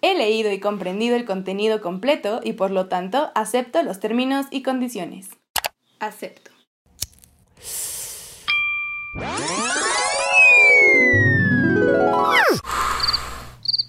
He 0.00 0.14
leído 0.14 0.52
y 0.52 0.60
comprendido 0.60 1.16
el 1.16 1.24
contenido 1.24 1.80
completo 1.80 2.40
y 2.44 2.52
por 2.52 2.70
lo 2.70 2.86
tanto 2.86 3.30
acepto 3.34 3.82
los 3.82 3.98
términos 3.98 4.46
y 4.50 4.62
condiciones. 4.62 5.30
Acepto. 5.98 6.52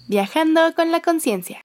Viajando 0.08 0.74
con 0.74 0.90
la 0.90 1.00
conciencia. 1.00 1.62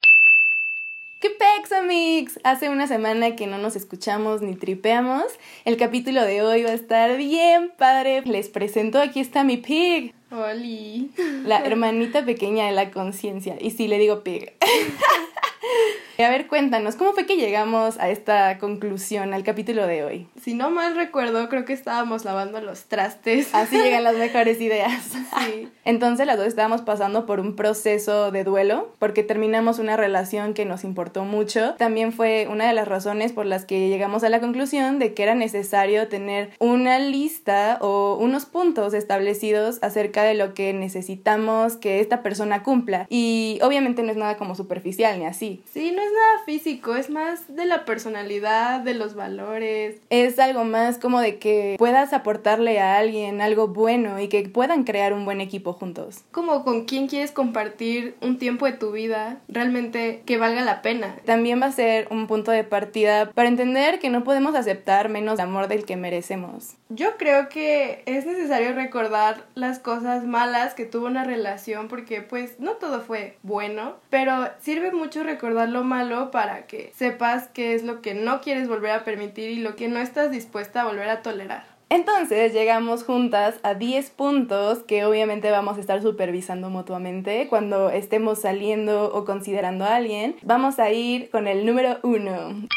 ¿Qué 1.19 1.29
pex, 1.29 1.71
amigos? 1.71 2.39
Hace 2.43 2.69
una 2.69 2.87
semana 2.87 3.37
que 3.37 3.47
no 3.47 3.57
nos 3.57 3.77
escuchamos 3.77 4.41
ni 4.41 4.55
tripeamos. 4.55 5.23
El 5.63 5.77
capítulo 5.77 6.21
de 6.23 6.41
hoy 6.41 6.63
va 6.63 6.71
a 6.71 6.73
estar 6.73 7.15
bien 7.15 7.71
padre. 7.77 8.21
Les 8.25 8.49
presento, 8.49 8.99
aquí 8.99 9.21
está 9.21 9.45
mi 9.45 9.55
pig. 9.55 10.13
Oli. 10.29 11.11
La 11.45 11.59
hermanita 11.59 12.25
pequeña 12.25 12.65
de 12.65 12.73
la 12.73 12.91
conciencia. 12.91 13.55
Y 13.61 13.71
sí, 13.71 13.87
le 13.87 13.97
digo 13.97 14.23
pig. 14.23 14.53
A 16.17 16.29
ver, 16.29 16.47
cuéntanos, 16.47 16.95
¿cómo 16.95 17.11
fue 17.11 17.25
que 17.25 17.35
llegamos 17.35 17.99
a 17.99 18.09
esta 18.09 18.57
conclusión, 18.57 19.33
al 19.33 19.43
capítulo 19.43 19.85
de 19.85 20.05
hoy? 20.05 20.27
Si 20.41 20.53
no 20.53 20.69
mal 20.69 20.95
recuerdo, 20.95 21.49
creo 21.49 21.65
que 21.65 21.73
estábamos 21.73 22.23
lavando 22.23 22.61
los 22.61 22.85
trastes. 22.85 23.53
Así 23.53 23.77
llegan 23.77 24.03
las 24.03 24.15
mejores 24.15 24.61
ideas. 24.61 25.03
Sí. 25.45 25.67
Entonces 25.83 26.25
las 26.25 26.37
dos 26.37 26.47
estábamos 26.47 26.81
pasando 26.81 27.25
por 27.25 27.41
un 27.41 27.55
proceso 27.57 28.31
de 28.31 28.45
duelo, 28.45 28.93
porque 28.99 29.21
terminamos 29.21 29.79
una 29.79 29.97
relación 29.97 30.53
que 30.53 30.63
nos 30.63 30.83
importó 30.85 31.25
mucho. 31.25 31.73
También 31.75 32.13
fue 32.13 32.47
una 32.49 32.67
de 32.67 32.73
las 32.73 32.87
razones 32.87 33.33
por 33.33 33.45
las 33.45 33.65
que 33.65 33.89
llegamos 33.89 34.23
a 34.23 34.29
la 34.29 34.39
conclusión 34.39 34.97
de 34.97 35.13
que 35.13 35.23
era 35.23 35.35
necesario 35.35 36.07
tener 36.07 36.51
una 36.59 36.99
lista 36.99 37.79
o 37.81 38.17
unos 38.19 38.45
puntos 38.45 38.93
establecidos 38.93 39.79
acerca 39.81 40.23
de 40.23 40.35
lo 40.35 40.53
que 40.53 40.73
necesitamos 40.73 41.75
que 41.75 41.99
esta 41.99 42.23
persona 42.23 42.63
cumpla. 42.63 43.05
Y 43.09 43.59
obviamente 43.61 44.01
no 44.03 44.11
es 44.11 44.17
nada 44.17 44.37
como 44.37 44.55
superficial 44.55 45.19
ni 45.19 45.25
así. 45.25 45.63
Sí, 45.71 45.91
no 45.91 46.04
es 46.05 46.11
nada 46.11 46.45
físico, 46.45 46.95
es 46.95 47.09
más 47.09 47.55
de 47.55 47.65
la 47.65 47.85
personalidad, 47.85 48.81
de 48.81 48.93
los 48.93 49.15
valores. 49.15 50.01
Es 50.09 50.39
algo 50.39 50.63
más 50.63 50.97
como 50.97 51.19
de 51.19 51.37
que 51.37 51.75
puedas 51.77 52.13
aportarle 52.13 52.79
a 52.79 52.97
alguien 52.97 53.41
algo 53.41 53.67
bueno 53.67 54.19
y 54.19 54.27
que 54.27 54.47
puedan 54.47 54.83
crear 54.83 55.13
un 55.13 55.25
buen 55.25 55.41
equipo 55.41 55.73
juntos. 55.73 56.23
Como 56.31 56.63
con 56.63 56.85
quién 56.85 57.07
quieres 57.07 57.31
compartir 57.31 58.15
un 58.21 58.37
tiempo 58.37 58.65
de 58.65 58.73
tu 58.73 58.91
vida 58.91 59.41
realmente 59.47 60.21
que 60.25 60.37
valga 60.37 60.61
la 60.61 60.81
pena. 60.81 61.15
También 61.25 61.61
va 61.61 61.67
a 61.67 61.71
ser 61.71 62.07
un 62.11 62.27
punto 62.27 62.51
de 62.51 62.63
partida 62.63 63.31
para 63.31 63.49
entender 63.49 63.99
que 63.99 64.09
no 64.09 64.23
podemos 64.23 64.55
aceptar 64.55 65.09
menos 65.09 65.39
amor 65.39 65.67
del 65.67 65.85
que 65.85 65.97
merecemos. 65.97 66.75
Yo 66.89 67.17
creo 67.17 67.49
que 67.49 68.03
es 68.05 68.27
necesario 68.27 68.73
recordar 68.73 69.47
las 69.55 69.79
cosas 69.79 70.23
malas 70.23 70.75
que 70.75 70.85
tuvo 70.85 71.07
una 71.07 71.23
relación 71.23 71.87
porque 71.87 72.21
pues 72.21 72.59
no 72.59 72.73
todo 72.73 73.01
fue 73.01 73.37
bueno, 73.41 73.95
pero 74.11 74.49
sirve 74.61 74.91
mucho 74.91 75.23
recordar 75.23 75.69
lo 75.69 75.83
malo 75.83 76.29
para 76.29 76.67
que 76.67 76.91
sepas 76.95 77.47
qué 77.47 77.73
es 77.73 77.83
lo 77.83 78.03
que 78.03 78.13
no 78.13 78.39
quieres 78.39 78.67
volver 78.67 78.91
a 78.91 79.03
permitir 79.03 79.49
y 79.49 79.55
lo 79.55 79.75
que 79.75 79.87
no 79.87 79.99
estás 79.99 80.29
dispuesta 80.29 80.81
a 80.81 80.85
volver 80.85 81.09
a 81.09 81.23
tolerar. 81.23 81.65
Entonces 81.89 82.53
llegamos 82.53 83.03
juntas 83.03 83.55
a 83.63 83.73
10 83.73 84.11
puntos 84.11 84.83
que 84.83 85.05
obviamente 85.05 85.49
vamos 85.49 85.77
a 85.77 85.81
estar 85.81 86.03
supervisando 86.03 86.69
mutuamente 86.69 87.47
cuando 87.47 87.89
estemos 87.89 88.41
saliendo 88.41 89.11
o 89.11 89.25
considerando 89.25 89.85
a 89.85 89.95
alguien. 89.95 90.35
Vamos 90.43 90.77
a 90.77 90.91
ir 90.91 91.31
con 91.31 91.47
el 91.47 91.65
número 91.65 91.97
1. 92.03 92.67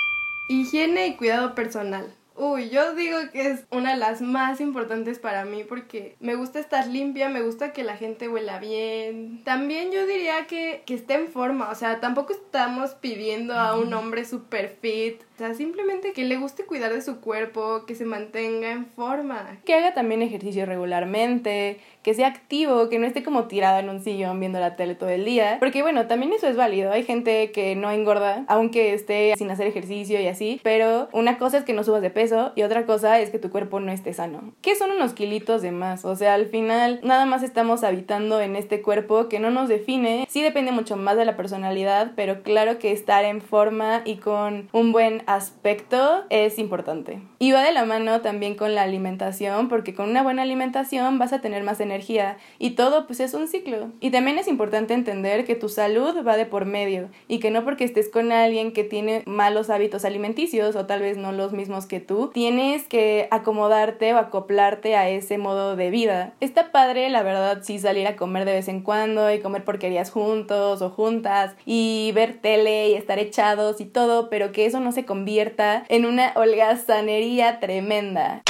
Higiene 0.49 1.09
y 1.09 1.17
cuidado 1.17 1.55
personal. 1.55 2.18
Uy, 2.41 2.71
yo 2.71 2.95
digo 2.95 3.19
que 3.33 3.51
es 3.51 3.67
una 3.73 3.91
de 3.91 3.97
las 3.97 4.21
más 4.21 4.61
importantes 4.61 5.19
para 5.19 5.45
mí 5.45 5.65
porque 5.65 6.17
me 6.21 6.37
gusta 6.37 6.61
estar 6.61 6.87
limpia, 6.87 7.29
me 7.29 7.43
gusta 7.43 7.73
que 7.73 7.83
la 7.83 7.97
gente 7.97 8.29
huela 8.29 8.61
bien. 8.61 9.43
También 9.43 9.91
yo 9.91 10.07
diría 10.07 10.47
que, 10.47 10.85
que 10.87 10.95
esté 10.95 11.15
en 11.15 11.27
forma, 11.33 11.69
o 11.69 11.75
sea, 11.75 11.99
tampoco 11.99 12.33
estamos 12.33 12.93
pidiendo 12.93 13.55
a 13.55 13.77
un 13.77 13.93
hombre 13.93 14.25
super 14.25 14.69
fit 14.69 15.23
o 15.39 15.41
sea, 15.41 15.55
simplemente 15.55 16.13
que 16.13 16.25
le 16.25 16.37
guste 16.37 16.65
cuidar 16.65 16.93
de 16.93 17.01
su 17.01 17.21
cuerpo, 17.21 17.85
que 17.87 17.95
se 17.95 18.05
mantenga 18.05 18.73
en 18.73 18.87
forma. 18.87 19.61
Que 19.65 19.75
haga 19.75 19.95
también 19.95 20.21
ejercicio 20.21 20.67
regularmente, 20.67 21.79
que 22.03 22.13
sea 22.13 22.27
activo, 22.27 22.89
que 22.89 22.99
no 22.99 23.07
esté 23.07 23.23
como 23.23 23.45
tirada 23.45 23.79
en 23.79 23.89
un 23.89 24.03
sillón 24.03 24.41
viendo 24.41 24.59
la 24.59 24.75
tele 24.75 24.97
todo 24.97 25.11
el 25.11 25.25
día. 25.25 25.59
Porque 25.61 25.83
bueno, 25.83 26.09
también 26.09 26.33
eso 26.33 26.49
es 26.49 26.57
válido. 26.57 26.91
Hay 26.91 27.05
gente 27.05 27.53
que 27.53 27.77
no 27.77 27.89
engorda, 27.93 28.47
aunque 28.49 28.95
esté 28.95 29.35
sin 29.37 29.49
hacer 29.53 29.69
ejercicio 29.69 30.21
y 30.21 30.27
así. 30.27 30.61
Pero 30.65 31.09
una 31.13 31.39
cosa 31.39 31.59
es 31.59 31.65
que 31.65 31.73
no 31.73 31.85
subas 31.85 32.03
de 32.03 32.11
peso 32.11 32.51
y 32.57 32.63
otra 32.63 32.85
cosa 32.85 33.21
es 33.21 33.31
que 33.31 33.39
tu 33.39 33.51
cuerpo 33.51 33.79
no 33.79 33.93
esté 33.93 34.15
sano. 34.15 34.55
¿Qué 34.61 34.75
son 34.75 34.91
unos 34.91 35.13
kilitos 35.13 35.63
de 35.63 35.71
más? 35.71 36.05
O 36.05 36.17
sea, 36.17 36.35
al 36.35 36.47
final 36.47 36.99
nada 37.05 37.27
más 37.27 37.45
estamos 37.45 37.85
habitando 37.85 38.41
en 38.41 38.57
este 38.57 38.83
cuerpo 38.83 39.29
que 39.29 39.39
no 39.39 39.53
nos 39.53 39.69
define. 39.69 40.27
Sí 40.29 40.43
depende 40.43 40.73
mucho 40.73 40.97
más 40.97 41.17
de 41.17 41.27
la 41.27 41.37
personalidad, 41.37 42.11
pero 42.17 42.43
claro 42.43 42.81
que 42.81 42.91
estar 42.91 43.25
en 43.25 43.41
forma 43.41 44.03
y 44.05 44.17
con 44.17 44.69
un 44.73 44.91
buen 44.91 45.28
aspecto 45.29 46.25
es 46.31 46.59
importante. 46.59 47.21
Y 47.39 47.53
va 47.53 47.63
de 47.63 47.73
la 47.73 47.85
mano 47.85 48.23
también 48.23 48.55
con 48.55 48.75
la 48.75 48.83
alimentación, 48.83 49.69
porque 49.69 49.95
con 49.95 50.09
una 50.09 50.23
buena 50.23 50.43
alimentación 50.43 51.19
vas 51.19 51.35
a 51.35 51.41
tener 51.43 51.63
más 51.63 51.81
energía 51.81 52.39
y 52.59 52.71
todo 52.71 53.07
pues 53.07 53.21
es 53.21 53.35
un 53.35 53.47
ciclo. 53.47 53.91
Y 54.01 54.11
también 54.11 54.39
es 54.39 54.49
importante 54.49 54.95
entender 54.95 55.45
que 55.45 55.55
tu 55.55 55.69
salud 55.69 56.27
va 56.27 56.39
de 56.39 56.47
por 56.47 56.65
medio 56.65 57.11
y 57.29 57.41
que 57.41 57.51
no 57.51 57.63
porque 57.63 57.85
estés 57.85 58.09
con 58.09 58.33
alguien 58.33 58.73
que 58.73 58.85
tiene 58.85 59.23
malos 59.27 59.69
hábitos 59.69 60.07
alimenticios 60.07 60.75
o 60.77 60.87
tal 60.87 61.01
vez 61.01 61.19
no 61.19 61.31
los 61.33 61.53
mismos 61.53 61.85
que 61.85 62.01
tú, 62.01 62.31
tienes 62.33 62.89
que 62.89 63.29
acomodarte 63.31 64.15
o 64.15 64.19
acoplarte 64.19 64.97
a 64.97 65.11
ese 65.11 65.37
modo 65.37 65.77
de 65.77 65.91
vida. 65.91 66.33
Está 66.41 66.73
padre, 66.73 67.11
la 67.11 67.23
verdad, 67.23 67.61
sí 67.63 67.79
salir 67.79 68.07
a 68.07 68.17
comer 68.17 68.47
de 68.47 68.53
vez 68.53 68.69
en 68.69 68.81
cuando 68.81 69.31
y 69.31 69.41
comer 69.41 69.65
porquerías 69.65 70.11
juntos 70.11 70.81
o 70.81 70.89
juntas 70.89 71.55
y 71.67 72.13
ver 72.15 72.39
tele 72.41 72.89
y 72.89 72.95
estar 72.95 73.19
echados 73.19 73.83
y 73.83 73.85
todo, 73.85 74.31
pero 74.31 74.53
que 74.53 74.65
eso 74.65 74.81
no 74.81 74.91
se 74.91 75.05
convierta 75.23 75.85
en 75.89 76.07
una 76.07 76.31
holgazanería 76.37 77.59
tremenda. 77.59 78.43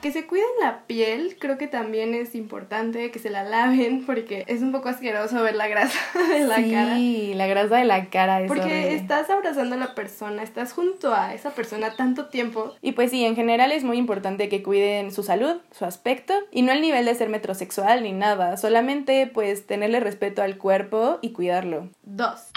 Que 0.00 0.10
se 0.10 0.26
cuiden 0.26 0.48
la 0.60 0.80
piel, 0.86 1.36
creo 1.38 1.58
que 1.58 1.68
también 1.68 2.14
es 2.14 2.34
importante 2.34 3.10
que 3.12 3.18
se 3.20 3.28
la 3.30 3.44
laven 3.44 4.04
porque 4.04 4.42
es 4.48 4.62
un 4.62 4.72
poco 4.72 4.88
asqueroso 4.88 5.40
ver 5.42 5.54
la 5.54 5.68
grasa 5.68 5.98
de 6.32 6.40
la 6.40 6.56
cara. 6.56 6.96
Sí, 6.96 7.34
la 7.34 7.46
grasa 7.46 7.76
de 7.76 7.84
la 7.84 8.06
cara 8.06 8.40
es 8.40 8.48
Porque 8.48 8.62
horrible. 8.62 8.94
estás 8.94 9.28
abrazando 9.30 9.76
a 9.76 9.78
la 9.78 9.94
persona, 9.94 10.42
estás 10.42 10.72
junto 10.72 11.14
a 11.14 11.34
esa 11.34 11.50
persona 11.50 11.94
tanto 11.94 12.26
tiempo. 12.30 12.74
Y 12.80 12.92
pues 12.92 13.10
sí, 13.10 13.24
en 13.24 13.36
general 13.36 13.70
es 13.70 13.84
muy 13.84 13.98
importante 13.98 14.48
que 14.48 14.62
cuiden 14.62 15.12
su 15.12 15.22
salud, 15.22 15.58
su 15.70 15.84
aspecto, 15.84 16.32
y 16.50 16.62
no 16.62 16.72
el 16.72 16.80
nivel 16.80 17.04
de 17.04 17.14
ser 17.14 17.28
metrosexual 17.28 18.02
ni 18.02 18.12
nada, 18.12 18.56
solamente 18.56 19.30
pues 19.32 19.66
tenerle 19.66 20.00
respeto 20.00 20.42
al 20.42 20.56
cuerpo 20.56 21.18
y 21.22 21.30
cuidarlo. 21.32 21.90
Dos. 22.02 22.50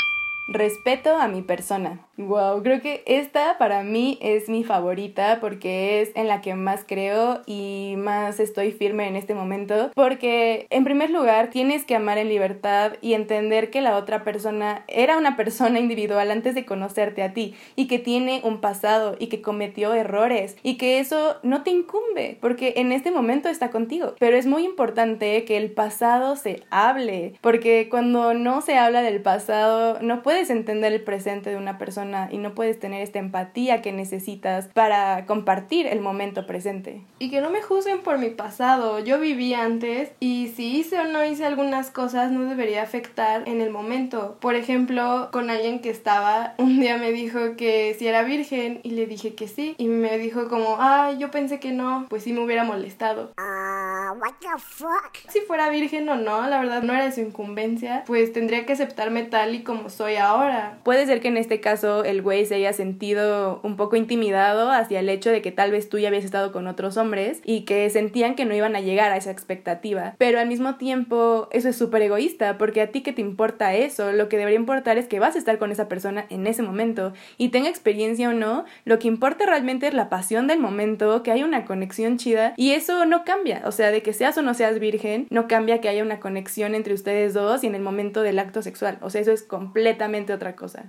Respeto 0.47 1.15
a 1.15 1.27
mi 1.27 1.41
persona. 1.41 2.05
Wow, 2.17 2.61
creo 2.61 2.79
que 2.79 3.03
esta 3.07 3.57
para 3.57 3.83
mí 3.83 4.19
es 4.21 4.47
mi 4.47 4.63
favorita 4.63 5.39
porque 5.41 6.01
es 6.01 6.11
en 6.15 6.27
la 6.27 6.41
que 6.41 6.53
más 6.53 6.85
creo 6.87 7.41
y 7.47 7.95
más 7.97 8.39
estoy 8.39 8.71
firme 8.71 9.07
en 9.07 9.15
este 9.15 9.33
momento. 9.33 9.91
Porque 9.95 10.67
en 10.69 10.83
primer 10.83 11.09
lugar 11.09 11.49
tienes 11.49 11.83
que 11.83 11.95
amar 11.95 12.19
en 12.19 12.29
libertad 12.29 12.93
y 13.01 13.13
entender 13.13 13.71
que 13.71 13.81
la 13.81 13.97
otra 13.97 14.23
persona 14.23 14.85
era 14.87 15.17
una 15.17 15.35
persona 15.35 15.79
individual 15.79 16.29
antes 16.29 16.53
de 16.53 16.63
conocerte 16.65 17.23
a 17.23 17.33
ti 17.33 17.55
y 17.75 17.87
que 17.87 17.97
tiene 17.97 18.41
un 18.43 18.61
pasado 18.61 19.15
y 19.19 19.27
que 19.27 19.41
cometió 19.41 19.93
errores 19.95 20.57
y 20.61 20.77
que 20.77 20.99
eso 20.99 21.37
no 21.41 21.63
te 21.63 21.71
incumbe 21.71 22.37
porque 22.39 22.75
en 22.77 22.91
este 22.91 23.09
momento 23.09 23.49
está 23.49 23.71
contigo. 23.71 24.13
Pero 24.19 24.37
es 24.37 24.45
muy 24.45 24.63
importante 24.63 25.43
que 25.43 25.57
el 25.57 25.71
pasado 25.71 26.35
se 26.35 26.61
hable 26.69 27.33
porque 27.41 27.87
cuando 27.89 28.35
no 28.35 28.61
se 28.61 28.77
habla 28.77 29.01
del 29.01 29.21
pasado 29.21 29.99
no 30.01 30.21
puedes 30.21 30.34
entender 30.49 30.93
el 30.93 31.01
presente 31.01 31.49
de 31.49 31.57
una 31.57 31.77
persona 31.77 32.29
y 32.31 32.37
no 32.37 32.53
puedes 32.53 32.79
tener 32.79 33.01
esta 33.01 33.19
empatía 33.19 33.81
que 33.81 33.91
necesitas 33.91 34.67
para 34.73 35.25
compartir 35.25 35.87
el 35.87 36.01
momento 36.01 36.45
presente. 36.45 37.01
Y 37.19 37.29
que 37.29 37.41
no 37.41 37.49
me 37.49 37.61
juzguen 37.61 38.01
por 38.01 38.17
mi 38.17 38.29
pasado. 38.29 38.99
Yo 38.99 39.19
viví 39.19 39.53
antes 39.53 40.11
y 40.19 40.51
si 40.55 40.77
hice 40.77 40.99
o 40.99 41.05
no 41.05 41.25
hice 41.25 41.45
algunas 41.45 41.91
cosas 41.91 42.31
no 42.31 42.43
debería 42.45 42.83
afectar 42.83 43.47
en 43.47 43.61
el 43.61 43.69
momento. 43.69 44.37
Por 44.39 44.55
ejemplo, 44.55 45.29
con 45.31 45.49
alguien 45.49 45.79
que 45.79 45.89
estaba, 45.89 46.55
un 46.57 46.79
día 46.79 46.97
me 46.97 47.11
dijo 47.11 47.55
que 47.57 47.95
si 47.97 48.07
era 48.07 48.23
virgen 48.23 48.79
y 48.83 48.91
le 48.91 49.05
dije 49.05 49.35
que 49.35 49.47
sí. 49.47 49.75
Y 49.77 49.87
me 49.87 50.17
dijo 50.17 50.47
como, 50.49 50.77
ah, 50.79 51.13
yo 51.17 51.31
pensé 51.31 51.59
que 51.59 51.71
no, 51.71 52.05
pues 52.09 52.23
sí 52.23 52.33
me 52.33 52.41
hubiera 52.41 52.63
molestado. 52.63 53.31
what 53.37 54.33
the 54.39 54.47
fuck? 54.59 55.15
Si 55.29 55.39
fuera 55.41 55.69
virgen 55.69 56.07
o 56.09 56.15
no, 56.15 56.47
la 56.47 56.59
verdad 56.59 56.83
no 56.83 56.93
era 56.93 57.05
de 57.05 57.11
su 57.11 57.21
incumbencia, 57.21 58.03
pues 58.05 58.33
tendría 58.33 58.65
que 58.65 58.73
aceptarme 58.73 59.23
tal 59.23 59.55
y 59.55 59.63
como 59.63 59.89
soy 59.89 60.15
ahora. 60.15 60.24
Puede 60.83 61.05
ser 61.05 61.21
que 61.21 61.27
en 61.27 61.37
este 61.37 61.59
caso 61.59 62.03
el 62.03 62.21
güey 62.21 62.45
se 62.45 62.55
haya 62.55 62.73
sentido 62.73 63.59
un 63.63 63.75
poco 63.75 63.95
intimidado 63.95 64.71
hacia 64.71 64.99
el 64.99 65.09
hecho 65.09 65.29
de 65.29 65.41
que 65.41 65.51
tal 65.51 65.71
vez 65.71 65.89
tú 65.89 65.99
ya 65.99 66.07
habías 66.07 66.25
estado 66.25 66.51
con 66.51 66.67
otros 66.67 66.97
hombres 66.97 67.41
y 67.43 67.61
que 67.61 67.89
sentían 67.89 68.35
que 68.35 68.45
no 68.45 68.55
iban 68.55 68.75
a 68.75 68.81
llegar 68.81 69.11
a 69.11 69.17
esa 69.17 69.31
expectativa. 69.31 70.15
Pero 70.17 70.39
al 70.39 70.47
mismo 70.47 70.75
tiempo, 70.75 71.47
eso 71.51 71.69
es 71.69 71.75
súper 71.75 72.01
egoísta, 72.01 72.57
porque 72.57 72.81
a 72.81 72.87
ti 72.87 73.01
que 73.01 73.13
te 73.13 73.21
importa 73.21 73.73
eso, 73.75 74.11
lo 74.11 74.29
que 74.29 74.37
debería 74.37 74.59
importar 74.59 74.97
es 74.97 75.07
que 75.07 75.19
vas 75.19 75.35
a 75.35 75.39
estar 75.39 75.57
con 75.57 75.71
esa 75.71 75.87
persona 75.87 76.25
en 76.29 76.47
ese 76.47 76.61
momento 76.61 77.13
y 77.37 77.49
tenga 77.49 77.69
experiencia 77.69 78.29
o 78.29 78.33
no, 78.33 78.65
lo 78.85 78.99
que 78.99 79.07
importa 79.07 79.45
realmente 79.45 79.87
es 79.87 79.93
la 79.93 80.09
pasión 80.09 80.47
del 80.47 80.59
momento, 80.59 81.23
que 81.23 81.31
hay 81.31 81.43
una 81.43 81.65
conexión 81.65 82.17
chida 82.17 82.53
y 82.57 82.71
eso 82.71 83.05
no 83.05 83.23
cambia. 83.25 83.61
O 83.65 83.71
sea, 83.71 83.91
de 83.91 84.01
que 84.01 84.13
seas 84.13 84.37
o 84.37 84.41
no 84.41 84.53
seas 84.53 84.79
virgen 84.79 85.27
no 85.29 85.47
cambia 85.47 85.81
que 85.81 85.89
haya 85.89 86.03
una 86.03 86.19
conexión 86.19 86.75
entre 86.75 86.93
ustedes 86.93 87.33
dos 87.33 87.63
y 87.63 87.67
en 87.67 87.75
el 87.75 87.81
momento 87.81 88.21
del 88.21 88.39
acto 88.39 88.61
sexual. 88.61 88.97
O 89.01 89.09
sea, 89.09 89.21
eso 89.21 89.31
es 89.31 89.43
completamente 89.43 90.14
otra 90.33 90.55
cosa. 90.55 90.85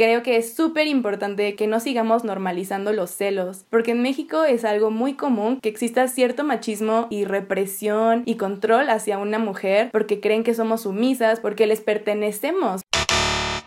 Creo 0.00 0.22
que 0.22 0.38
es 0.38 0.54
súper 0.54 0.86
importante 0.86 1.54
que 1.56 1.66
no 1.66 1.78
sigamos 1.78 2.24
normalizando 2.24 2.94
los 2.94 3.10
celos, 3.10 3.66
porque 3.68 3.90
en 3.90 4.00
México 4.00 4.44
es 4.44 4.64
algo 4.64 4.90
muy 4.90 5.12
común 5.12 5.60
que 5.60 5.68
exista 5.68 6.08
cierto 6.08 6.42
machismo 6.42 7.06
y 7.10 7.26
represión 7.26 8.22
y 8.24 8.36
control 8.36 8.88
hacia 8.88 9.18
una 9.18 9.38
mujer 9.38 9.90
porque 9.92 10.20
creen 10.20 10.42
que 10.42 10.54
somos 10.54 10.84
sumisas, 10.84 11.38
porque 11.40 11.66
les 11.66 11.82
pertenecemos 11.82 12.80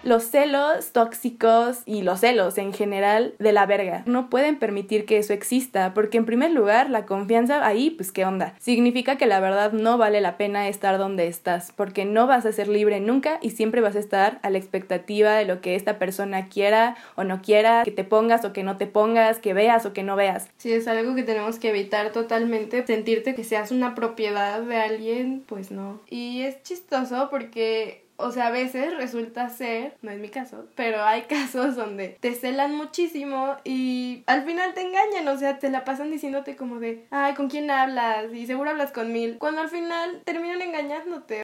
los 0.04 0.24
celos 0.24 0.92
tóxicos 0.92 1.82
y 1.86 2.02
los 2.02 2.20
celos 2.20 2.58
en 2.58 2.74
general 2.74 3.34
de 3.40 3.54
la 3.54 3.66
verga. 3.66 4.04
No 4.06 4.30
pueden 4.30 4.60
permitir 4.60 5.06
que 5.06 5.18
eso 5.18 5.34
exista 5.34 5.94
porque 5.94 6.18
en 6.18 6.26
primer 6.26 6.52
lugar 6.52 6.90
la 6.90 7.06
confianza 7.06 7.66
ahí 7.66 7.90
pues 7.90 8.12
qué 8.12 8.26
onda. 8.26 8.56
Significa 8.60 9.18
que 9.18 9.26
la 9.26 9.40
verdad 9.40 9.72
no 9.72 9.98
vale 9.98 10.22
la 10.22 10.38
pena 10.38 10.68
estar 10.68 10.98
donde 10.98 11.28
estás 11.28 11.72
porque 11.76 12.06
no 12.06 12.28
vas 12.28 12.46
a 12.46 12.52
ser 12.52 12.68
libre 12.68 13.00
nunca 13.00 13.40
y 13.42 13.52
siempre 13.52 13.82
vas 13.82 13.96
a 13.96 14.00
estar 14.00 14.40
a 14.42 14.50
la 14.50 14.58
expectativa 14.58 15.36
de 15.36 15.46
lo 15.46 15.62
que 15.62 15.76
esta 15.76 16.00
persona 16.00 16.48
quiera 16.50 16.96
o 17.16 17.24
no 17.24 17.42
quiera, 17.42 17.84
que 17.84 17.92
te 17.92 18.04
pongas 18.04 18.46
o 18.46 18.54
que 18.54 18.64
no 18.64 18.78
te 18.78 18.88
pongas, 18.88 19.40
que 19.40 19.54
veas 19.54 19.86
o 19.86 19.94
que 19.94 20.04
no 20.04 20.16
veas. 20.16 20.50
Si 20.58 20.72
es 20.72 20.88
algo 20.88 21.16
que 21.16 21.24
tenemos 21.24 21.60
que 21.60 21.70
evitar 21.70 22.12
totalmente, 22.12 22.86
sentirte 22.86 23.36
que 23.36 23.44
seas 23.44 23.72
una 23.72 23.96
propiedad 23.96 24.62
de 24.62 24.78
alguien, 24.78 25.44
pues 25.48 25.72
no. 25.72 26.02
Y 26.10 26.42
es 26.42 26.62
chistoso 26.64 27.28
porque 27.30 28.03
o 28.18 28.32
sea, 28.32 28.48
a 28.48 28.52
veces 28.52 28.96
resulta 28.96 29.50
ser, 29.50 29.98
no 30.02 30.12
es 30.12 30.20
mi 30.20 30.30
caso, 30.30 30.66
pero 30.76 31.04
hay 31.04 31.22
casos 31.30 31.76
donde 31.76 32.18
te 32.20 32.36
celan 32.36 32.76
muchísimo 32.76 33.58
y 33.64 34.24
al 34.28 34.44
final 34.46 34.74
te 34.74 34.82
engañan, 34.82 35.28
o 35.28 35.38
sea, 35.38 35.60
te 35.60 35.70
la 35.70 35.84
pasan 35.84 36.12
diciéndote 36.12 36.56
como 36.56 36.80
de, 36.80 37.06
ay, 37.12 37.34
¿con 37.34 37.50
quién 37.50 37.70
hablas? 37.72 38.34
Y 38.34 38.46
seguro 38.46 38.70
hablas 38.70 38.92
con 38.92 39.12
mil, 39.12 39.38
cuando 39.38 39.62
al 39.62 39.70
final 39.70 40.22
terminan 40.26 40.62
engañándote. 40.62 41.44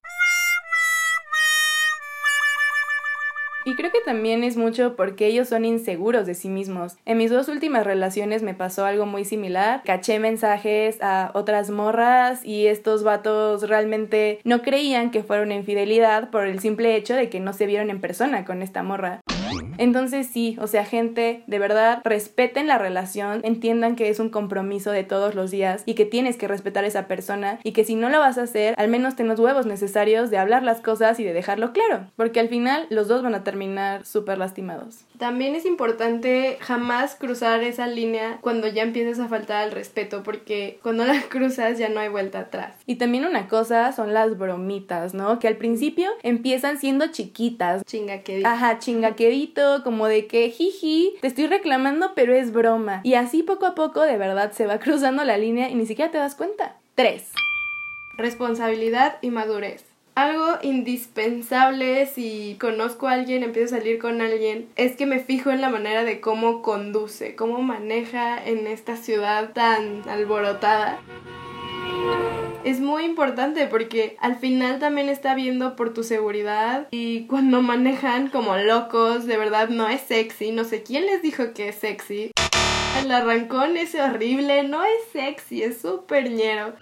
Y 3.65 3.75
creo 3.75 3.91
que 3.91 3.99
también 4.01 4.43
es 4.43 4.55
mucho 4.55 4.95
porque 4.95 5.27
ellos 5.27 5.49
son 5.49 5.65
inseguros 5.65 6.25
de 6.25 6.33
sí 6.33 6.49
mismos. 6.49 6.97
En 7.05 7.17
mis 7.17 7.29
dos 7.29 7.49
últimas 7.49 7.85
relaciones 7.85 8.41
me 8.41 8.53
pasó 8.53 8.85
algo 8.85 9.05
muy 9.05 9.25
similar. 9.25 9.81
Caché 9.83 10.19
mensajes 10.19 11.01
a 11.01 11.31
otras 11.33 11.69
morras 11.69 12.43
y 12.45 12.67
estos 12.67 13.03
vatos 13.03 13.67
realmente 13.67 14.39
no 14.43 14.61
creían 14.61 15.11
que 15.11 15.23
fuera 15.23 15.43
una 15.43 15.55
infidelidad 15.55 16.29
por 16.29 16.45
el 16.45 16.59
simple 16.59 16.95
hecho 16.95 17.15
de 17.15 17.29
que 17.29 17.39
no 17.39 17.53
se 17.53 17.65
vieron 17.65 17.89
en 17.89 17.99
persona 17.99 18.45
con 18.45 18.61
esta 18.61 18.81
morra. 18.81 19.21
Entonces 19.79 20.27
sí, 20.27 20.57
o 20.59 20.67
sea, 20.67 20.83
gente, 20.83 21.41
de 21.47 21.57
verdad, 21.57 22.01
respeten 22.03 22.67
la 22.67 22.77
relación, 22.77 23.39
entiendan 23.45 23.95
que 23.95 24.09
es 24.09 24.19
un 24.19 24.29
compromiso 24.29 24.91
de 24.91 25.05
todos 25.05 25.35
los 25.35 25.51
días 25.51 25.83
y 25.85 25.93
que 25.93 26.03
tienes 26.03 26.35
que 26.35 26.49
respetar 26.49 26.83
a 26.83 26.87
esa 26.87 27.07
persona 27.07 27.59
y 27.63 27.71
que 27.71 27.85
si 27.85 27.95
no 27.95 28.09
lo 28.09 28.19
vas 28.19 28.37
a 28.37 28.43
hacer, 28.43 28.75
al 28.77 28.89
menos 28.89 29.15
ten 29.15 29.29
los 29.29 29.39
huevos 29.39 29.65
necesarios 29.65 30.29
de 30.29 30.37
hablar 30.37 30.63
las 30.63 30.81
cosas 30.81 31.17
y 31.21 31.23
de 31.23 31.31
dejarlo 31.31 31.71
claro, 31.71 32.07
porque 32.17 32.41
al 32.41 32.49
final 32.49 32.87
los 32.89 33.07
dos 33.07 33.23
van 33.23 33.35
a 33.35 33.45
terminar 33.45 34.05
súper 34.05 34.37
lastimados. 34.37 35.05
También 35.17 35.55
es 35.55 35.65
importante 35.65 36.57
jamás 36.59 37.15
cruzar 37.15 37.63
esa 37.63 37.87
línea 37.87 38.39
cuando 38.41 38.67
ya 38.67 38.83
empieces 38.83 39.19
a 39.19 39.29
faltar 39.29 39.63
al 39.63 39.71
respeto, 39.71 40.23
porque 40.23 40.79
cuando 40.83 41.05
la 41.05 41.21
cruzas 41.29 41.77
ya 41.77 41.87
no 41.87 42.01
hay 42.01 42.09
vuelta 42.09 42.39
atrás. 42.39 42.75
Y 42.85 42.95
también 42.95 43.23
una 43.23 43.47
cosa 43.47 43.93
son 43.93 44.13
las 44.13 44.37
bromitas, 44.37 45.13
¿no? 45.13 45.39
Que 45.39 45.47
al 45.47 45.55
principio 45.55 46.09
empiezan 46.21 46.77
siendo 46.79 47.07
chiquitas. 47.07 47.85
Chingaquedito. 47.85 48.47
Ajá, 48.47 48.77
chingaquedito 48.79 49.68
como 49.83 50.07
de 50.07 50.27
que 50.27 50.49
jiji, 50.49 51.13
te 51.21 51.27
estoy 51.27 51.47
reclamando, 51.47 52.13
pero 52.15 52.33
es 52.33 52.51
broma. 52.51 53.01
Y 53.03 53.13
así 53.13 53.43
poco 53.43 53.65
a 53.65 53.75
poco 53.75 54.01
de 54.01 54.17
verdad 54.17 54.51
se 54.51 54.67
va 54.67 54.79
cruzando 54.79 55.23
la 55.23 55.37
línea 55.37 55.69
y 55.69 55.75
ni 55.75 55.85
siquiera 55.85 56.11
te 56.11 56.17
das 56.17 56.35
cuenta. 56.35 56.77
3. 56.95 57.31
Responsabilidad 58.17 59.17
y 59.21 59.29
madurez. 59.29 59.85
Algo 60.15 60.57
indispensable 60.63 62.05
si 62.05 62.57
conozco 62.59 63.07
a 63.07 63.13
alguien, 63.13 63.43
empiezo 63.43 63.75
a 63.75 63.79
salir 63.79 63.99
con 63.99 64.19
alguien, 64.19 64.67
es 64.75 64.97
que 64.97 65.05
me 65.05 65.19
fijo 65.19 65.49
en 65.49 65.61
la 65.61 65.69
manera 65.69 66.03
de 66.03 66.19
cómo 66.19 66.61
conduce, 66.61 67.35
cómo 67.35 67.61
maneja 67.61 68.43
en 68.43 68.67
esta 68.67 68.97
ciudad 68.97 69.53
tan 69.53 70.07
alborotada 70.09 70.99
es 72.63 72.79
muy 72.79 73.05
importante 73.05 73.67
porque 73.67 74.17
al 74.19 74.35
final 74.37 74.79
también 74.79 75.09
está 75.09 75.33
viendo 75.35 75.75
por 75.75 75.93
tu 75.93 76.03
seguridad 76.03 76.87
y 76.91 77.25
cuando 77.27 77.61
manejan 77.61 78.29
como 78.29 78.57
locos, 78.57 79.25
de 79.25 79.37
verdad 79.37 79.69
no 79.69 79.87
es 79.87 80.01
sexy, 80.01 80.51
no 80.51 80.63
sé 80.63 80.83
quién 80.83 81.05
les 81.05 81.21
dijo 81.21 81.53
que 81.53 81.69
es 81.69 81.75
sexy. 81.75 82.31
El 83.01 83.11
arrancón 83.11 83.77
es 83.77 83.95
horrible, 83.95 84.63
no 84.63 84.83
es 84.83 85.11
sexy, 85.13 85.63
es 85.63 85.79
súper 85.79 86.31
ñero. 86.31 86.73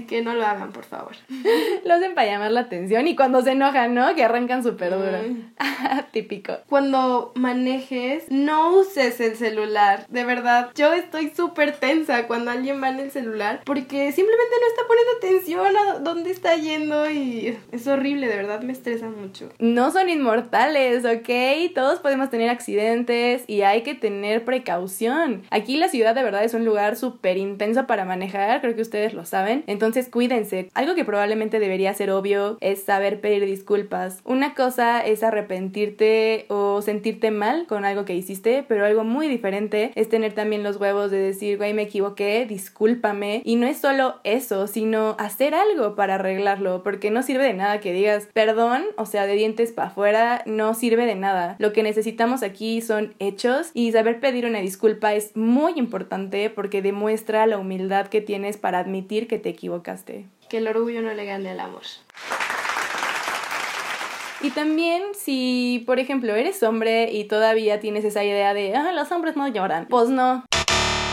Así 0.00 0.06
que 0.06 0.22
no 0.22 0.32
lo 0.32 0.46
hagan, 0.46 0.72
por 0.72 0.84
favor. 0.84 1.12
lo 1.84 1.92
hacen 1.92 2.14
para 2.14 2.26
llamar 2.26 2.52
la 2.52 2.60
atención 2.60 3.06
y 3.06 3.14
cuando 3.14 3.42
se 3.42 3.50
enojan, 3.50 3.92
¿no? 3.92 4.14
Que 4.14 4.24
arrancan 4.24 4.62
súper 4.62 4.92
duro. 4.94 5.18
Típico. 6.12 6.54
Cuando 6.70 7.32
manejes, 7.34 8.24
no 8.30 8.78
uses 8.78 9.20
el 9.20 9.36
celular. 9.36 10.06
De 10.08 10.24
verdad, 10.24 10.70
yo 10.74 10.94
estoy 10.94 11.28
súper 11.36 11.76
tensa 11.76 12.26
cuando 12.26 12.50
alguien 12.50 12.82
va 12.82 12.88
en 12.88 13.00
el 13.00 13.10
celular 13.10 13.60
porque 13.66 14.10
simplemente 14.12 14.54
no 14.58 14.68
está 14.68 14.82
poniendo 14.88 15.12
atención 15.18 15.76
a 15.76 15.98
dónde 15.98 16.30
está 16.30 16.56
yendo 16.56 17.10
y 17.10 17.58
es 17.70 17.86
horrible, 17.86 18.26
de 18.26 18.36
verdad 18.36 18.62
me 18.62 18.72
estresa 18.72 19.10
mucho. 19.10 19.50
No 19.58 19.90
son 19.90 20.08
inmortales, 20.08 21.04
¿ok? 21.04 21.74
Todos 21.74 22.00
podemos 22.00 22.30
tener 22.30 22.48
accidentes 22.48 23.44
y 23.46 23.62
hay 23.62 23.82
que 23.82 23.94
tener 23.94 24.46
precaución. 24.46 25.42
Aquí 25.50 25.76
la 25.76 25.88
ciudad 25.88 26.14
de 26.14 26.22
verdad 26.22 26.42
es 26.42 26.54
un 26.54 26.64
lugar 26.64 26.96
súper 26.96 27.36
intenso 27.36 27.86
para 27.86 28.06
manejar, 28.06 28.62
creo 28.62 28.74
que 28.74 28.80
ustedes 28.80 29.12
lo 29.12 29.26
saben. 29.26 29.62
Entonces 29.66 29.89
cuídense. 30.10 30.70
Algo 30.74 30.94
que 30.94 31.04
probablemente 31.04 31.58
debería 31.58 31.94
ser 31.94 32.10
obvio 32.10 32.58
es 32.60 32.82
saber 32.82 33.20
pedir 33.20 33.44
disculpas. 33.44 34.20
Una 34.24 34.54
cosa 34.54 35.00
es 35.00 35.22
arrepentirte 35.22 36.46
o 36.48 36.82
sentirte 36.82 37.30
mal 37.30 37.66
con 37.66 37.84
algo 37.84 38.04
que 38.04 38.14
hiciste, 38.14 38.64
pero 38.66 38.84
algo 38.84 39.04
muy 39.04 39.28
diferente 39.28 39.92
es 39.94 40.08
tener 40.08 40.32
también 40.32 40.62
los 40.62 40.76
huevos 40.76 41.10
de 41.10 41.18
decir, 41.18 41.58
güey, 41.58 41.74
me 41.74 41.82
equivoqué, 41.82 42.46
discúlpame. 42.46 43.42
Y 43.44 43.56
no 43.56 43.66
es 43.66 43.78
solo 43.78 44.16
eso, 44.24 44.66
sino 44.66 45.16
hacer 45.18 45.54
algo 45.54 45.94
para 45.94 46.16
arreglarlo, 46.16 46.82
porque 46.82 47.10
no 47.10 47.22
sirve 47.22 47.44
de 47.44 47.54
nada 47.54 47.80
que 47.80 47.92
digas 47.92 48.28
perdón, 48.32 48.84
o 48.96 49.06
sea, 49.06 49.26
de 49.26 49.34
dientes 49.34 49.72
para 49.72 49.88
afuera, 49.88 50.42
no 50.46 50.74
sirve 50.74 51.06
de 51.06 51.14
nada. 51.14 51.56
Lo 51.58 51.72
que 51.72 51.82
necesitamos 51.82 52.42
aquí 52.42 52.80
son 52.80 53.14
hechos 53.18 53.70
y 53.74 53.92
saber 53.92 54.20
pedir 54.20 54.46
una 54.46 54.60
disculpa 54.60 55.14
es 55.14 55.36
muy 55.36 55.72
importante 55.76 56.50
porque 56.50 56.82
demuestra 56.82 57.46
la 57.46 57.58
humildad 57.58 58.06
que 58.06 58.20
tienes 58.20 58.56
para 58.56 58.78
admitir 58.78 59.26
que 59.26 59.38
te 59.38 59.50
equivocaste. 59.50 59.79
Que 60.48 60.58
el 60.58 60.68
orgullo 60.68 61.02
no 61.02 61.12
le 61.12 61.24
gane 61.24 61.50
al 61.50 61.60
amor. 61.60 61.82
Y 64.42 64.50
también 64.50 65.02
si, 65.14 65.82
por 65.86 65.98
ejemplo, 65.98 66.34
eres 66.34 66.62
hombre 66.62 67.10
y 67.12 67.24
todavía 67.24 67.78
tienes 67.78 68.04
esa 68.04 68.24
idea 68.24 68.54
de, 68.54 68.74
ah, 68.74 68.92
los 68.92 69.12
hombres 69.12 69.36
no 69.36 69.46
lloran. 69.48 69.86
Pues 69.86 70.08
no. 70.08 70.44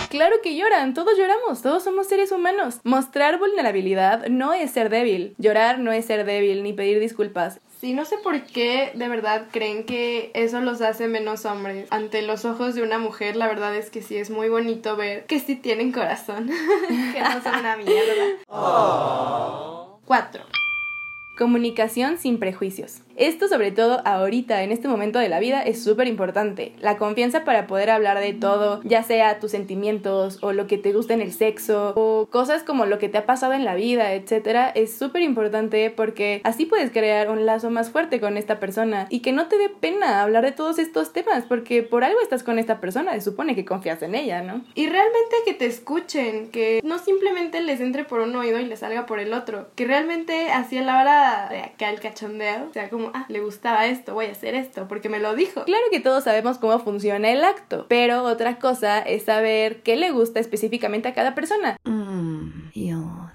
Claro 0.10 0.38
que 0.42 0.56
lloran, 0.56 0.94
todos 0.94 1.18
lloramos, 1.18 1.62
todos 1.62 1.84
somos 1.84 2.08
seres 2.08 2.32
humanos. 2.32 2.80
Mostrar 2.84 3.40
vulnerabilidad 3.40 4.28
no 4.28 4.54
es 4.54 4.72
ser 4.72 4.90
débil. 4.90 5.36
Llorar 5.38 5.80
no 5.80 5.92
es 5.92 6.06
ser 6.06 6.26
débil 6.26 6.64
ni 6.64 6.72
pedir 6.72 7.00
disculpas. 7.00 7.60
Sí, 7.82 7.94
no 7.94 8.06
sé 8.06 8.18
por 8.18 8.42
qué 8.44 8.92
de 8.96 9.08
verdad 9.08 9.48
creen 9.52 9.84
que 9.84 10.32
eso 10.34 10.62
los 10.62 10.82
hace 10.82 11.08
menos 11.08 11.46
hombres. 11.46 11.88
Ante 11.92 12.22
los 12.22 12.46
ojos 12.46 12.74
de 12.74 12.82
una 12.82 12.98
mujer, 12.98 13.36
la 13.36 13.48
verdad 13.48 13.76
es 13.76 13.92
que 13.92 14.02
sí 14.02 14.18
es 14.18 14.30
muy 14.30 14.50
bonito 14.50 14.96
ver 14.96 15.26
que 15.26 15.40
sí 15.40 15.56
tienen 15.56 15.92
corazón, 15.92 16.48
que 17.14 17.20
no 17.20 17.44
son 17.44 17.60
una 17.60 17.76
mierda. 17.78 18.38
Cuatro. 20.06 20.44
Comunicación 21.38 22.17
sin 22.17 22.39
prejuicios. 22.39 23.01
Esto 23.15 23.48
sobre 23.48 23.72
todo 23.72 24.01
ahorita, 24.06 24.63
en 24.63 24.72
este 24.72 24.88
momento 24.88 25.17
de 25.17 25.29
la 25.29 25.39
vida, 25.39 25.62
es 25.62 25.84
súper 25.84 26.08
importante. 26.08 26.74
La 26.79 26.98
confianza 26.98 27.44
para 27.44 27.65
poder 27.65 27.89
hablar 27.89 28.20
de 28.20 28.34
todo, 28.34 28.79
ya 28.84 29.01
sea 29.01 29.39
tus 29.39 29.51
sentimientos 29.51 30.38
o 30.41 30.51
lo 30.51 30.67
que 30.67 30.77
te 30.77 30.94
gusta 30.94 31.15
en 31.15 31.22
el 31.22 31.34
sexo 31.34 31.94
o 31.96 32.27
cosas 32.32 32.63
como 32.63 32.86
lo 32.86 33.00
que 33.00 33.10
te 33.10 33.17
ha 33.17 33.25
pasado 33.25 33.53
en 33.53 33.65
la 33.65 33.75
vida, 33.75 34.13
etcétera, 34.13 34.70
es 34.70 34.96
súper 34.96 35.24
importante 35.24 35.91
porque 35.91 36.41
así 36.44 36.65
puedes 36.65 36.91
crear 36.91 37.29
un 37.29 37.46
lazo 37.46 37.72
más 37.72 37.89
fuerte 37.89 38.20
con 38.20 38.38
esta 38.38 38.60
persona 38.60 39.08
y 39.10 39.20
que 39.20 39.32
no 39.32 39.48
te 39.48 39.58
dé 39.58 39.70
pena 39.70 40.22
hablar 40.22 40.44
de 40.44 40.51
todos 40.51 40.77
estos 40.77 41.13
temas 41.13 41.44
porque 41.46 41.82
por 41.82 42.03
algo 42.03 42.20
estás 42.22 42.44
con 42.44 42.60
esta 42.60 42.79
persona, 42.79 43.13
se 43.13 43.22
supone 43.22 43.56
que 43.56 43.65
confías 43.65 44.01
en 44.03 44.13
ella, 44.13 44.41
¿no? 44.41 44.62
Y 44.75 44.88
realmente 44.88 45.36
que 45.46 45.53
te 45.53 45.65
escuchen, 45.65 46.50
que 46.50 46.82
no 46.84 47.00
simplemente 47.00 47.62
les 47.62 47.79
entre 47.79 48.06
por 48.06 48.22
un 48.22 48.36
oído 48.36 48.60
y 48.60 48.65
les 48.65 48.79
salga 48.79 49.08
por 49.08 49.20
el 49.20 49.34
otro, 49.34 49.70
que 49.75 49.86
realmente 49.86 50.51
así 50.51 50.77
a 50.77 50.84
la 50.84 51.01
hora 51.01 51.26
de 51.50 51.60
acá 51.60 51.89
el 51.89 52.00
cachondeo, 52.00 52.67
o 52.69 52.74
sea, 52.74 52.89
como 52.89 53.12
ah, 53.13 53.25
le 53.29 53.39
gustaba 53.39 53.86
esto, 53.88 54.13
voy 54.13 54.25
a 54.25 54.31
hacer 54.31 54.55
esto, 54.55 54.88
porque 54.88 55.10
me 55.10 55.19
lo 55.19 55.36
dijo. 55.36 55.63
Claro 55.65 55.84
que 55.91 56.00
todos 56.00 56.24
sabemos 56.24 56.57
cómo 56.57 56.79
funciona 56.79 57.29
el 57.29 57.43
acto, 57.43 57.86
pero 57.88 58.24
otra 58.24 58.60
cosa 58.60 59.00
es 59.00 59.24
saber 59.24 59.81
qué 59.84 59.96
le 59.96 60.12
gusta 60.12 60.39
específicamente 60.39 61.07
a 61.07 61.13
cada 61.13 61.36
persona. 61.36 61.77
Mm, 61.84 62.67
best. 62.74 63.26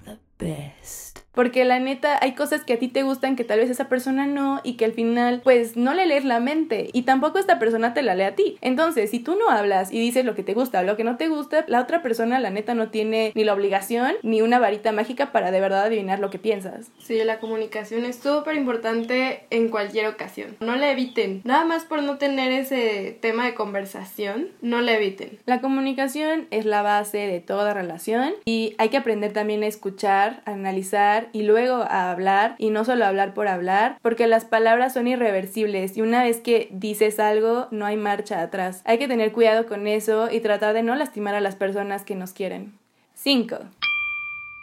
Porque 1.33 1.65
la 1.65 1.79
neta, 1.79 2.19
hay 2.21 2.33
cosas 2.33 2.63
que 2.63 2.73
a 2.73 2.79
ti 2.79 2.87
te 2.87 3.03
gustan 3.03 3.35
que 3.35 3.43
tal 3.43 3.59
vez 3.59 3.69
esa 3.69 3.89
persona 3.89 4.25
no 4.27 4.61
y 4.63 4.73
que 4.73 4.85
al 4.85 4.93
final, 4.93 5.41
pues 5.43 5.75
no 5.75 5.93
le 5.93 6.05
lees 6.05 6.25
la 6.25 6.39
mente 6.39 6.89
y 6.93 7.03
tampoco 7.03 7.39
esta 7.39 7.59
persona 7.59 7.93
te 7.93 8.03
la 8.03 8.15
lee 8.15 8.23
a 8.23 8.35
ti. 8.35 8.57
Entonces, 8.61 9.09
si 9.09 9.19
tú 9.19 9.35
no 9.35 9.49
hablas 9.49 9.91
y 9.91 9.99
dices 9.99 10.25
lo 10.25 10.35
que 10.35 10.43
te 10.43 10.53
gusta 10.53 10.81
o 10.81 10.83
lo 10.83 10.95
que 10.95 11.03
no 11.03 11.17
te 11.17 11.27
gusta, 11.27 11.65
la 11.67 11.81
otra 11.81 12.01
persona, 12.01 12.39
la 12.39 12.51
neta, 12.51 12.75
no 12.75 12.89
tiene 12.89 13.31
ni 13.35 13.43
la 13.43 13.53
obligación 13.53 14.13
ni 14.21 14.41
una 14.41 14.59
varita 14.59 14.91
mágica 14.91 15.31
para 15.31 15.51
de 15.51 15.59
verdad 15.59 15.85
adivinar 15.85 16.19
lo 16.19 16.29
que 16.29 16.39
piensas. 16.39 16.91
Sí, 16.99 17.23
la 17.23 17.39
comunicación 17.39 18.05
es 18.05 18.17
súper 18.17 18.55
importante 18.55 19.45
en 19.49 19.69
cualquier 19.69 20.07
ocasión. 20.07 20.55
No 20.59 20.75
la 20.75 20.91
eviten. 20.91 21.41
Nada 21.43 21.65
más 21.65 21.85
por 21.85 22.03
no 22.03 22.17
tener 22.17 22.51
ese 22.51 23.17
tema 23.21 23.45
de 23.45 23.55
conversación, 23.55 24.49
no 24.61 24.81
la 24.81 24.93
eviten. 24.93 25.39
La 25.45 25.61
comunicación 25.61 26.47
es 26.51 26.65
la 26.65 26.83
base 26.83 27.17
de 27.17 27.39
toda 27.39 27.73
relación 27.73 28.33
y 28.45 28.75
hay 28.77 28.89
que 28.89 28.97
aprender 28.97 29.33
también 29.33 29.63
a 29.63 29.67
escuchar, 29.67 30.41
a 30.45 30.51
analizar 30.51 31.22
y 31.31 31.43
luego 31.43 31.75
a 31.75 32.11
hablar 32.11 32.55
y 32.57 32.69
no 32.69 32.85
solo 32.85 33.05
hablar 33.05 33.33
por 33.33 33.47
hablar, 33.47 33.97
porque 34.01 34.27
las 34.27 34.45
palabras 34.45 34.93
son 34.93 35.07
irreversibles 35.07 35.95
y 35.97 36.01
una 36.01 36.23
vez 36.23 36.39
que 36.39 36.69
dices 36.71 37.19
algo 37.19 37.67
no 37.71 37.85
hay 37.85 37.97
marcha 37.97 38.41
atrás. 38.41 38.81
Hay 38.85 38.97
que 38.97 39.07
tener 39.07 39.31
cuidado 39.31 39.65
con 39.65 39.87
eso 39.87 40.29
y 40.31 40.39
tratar 40.39 40.73
de 40.73 40.83
no 40.83 40.95
lastimar 40.95 41.35
a 41.35 41.41
las 41.41 41.55
personas 41.55 42.03
que 42.03 42.15
nos 42.15 42.33
quieren. 42.33 42.77
5. 43.15 43.57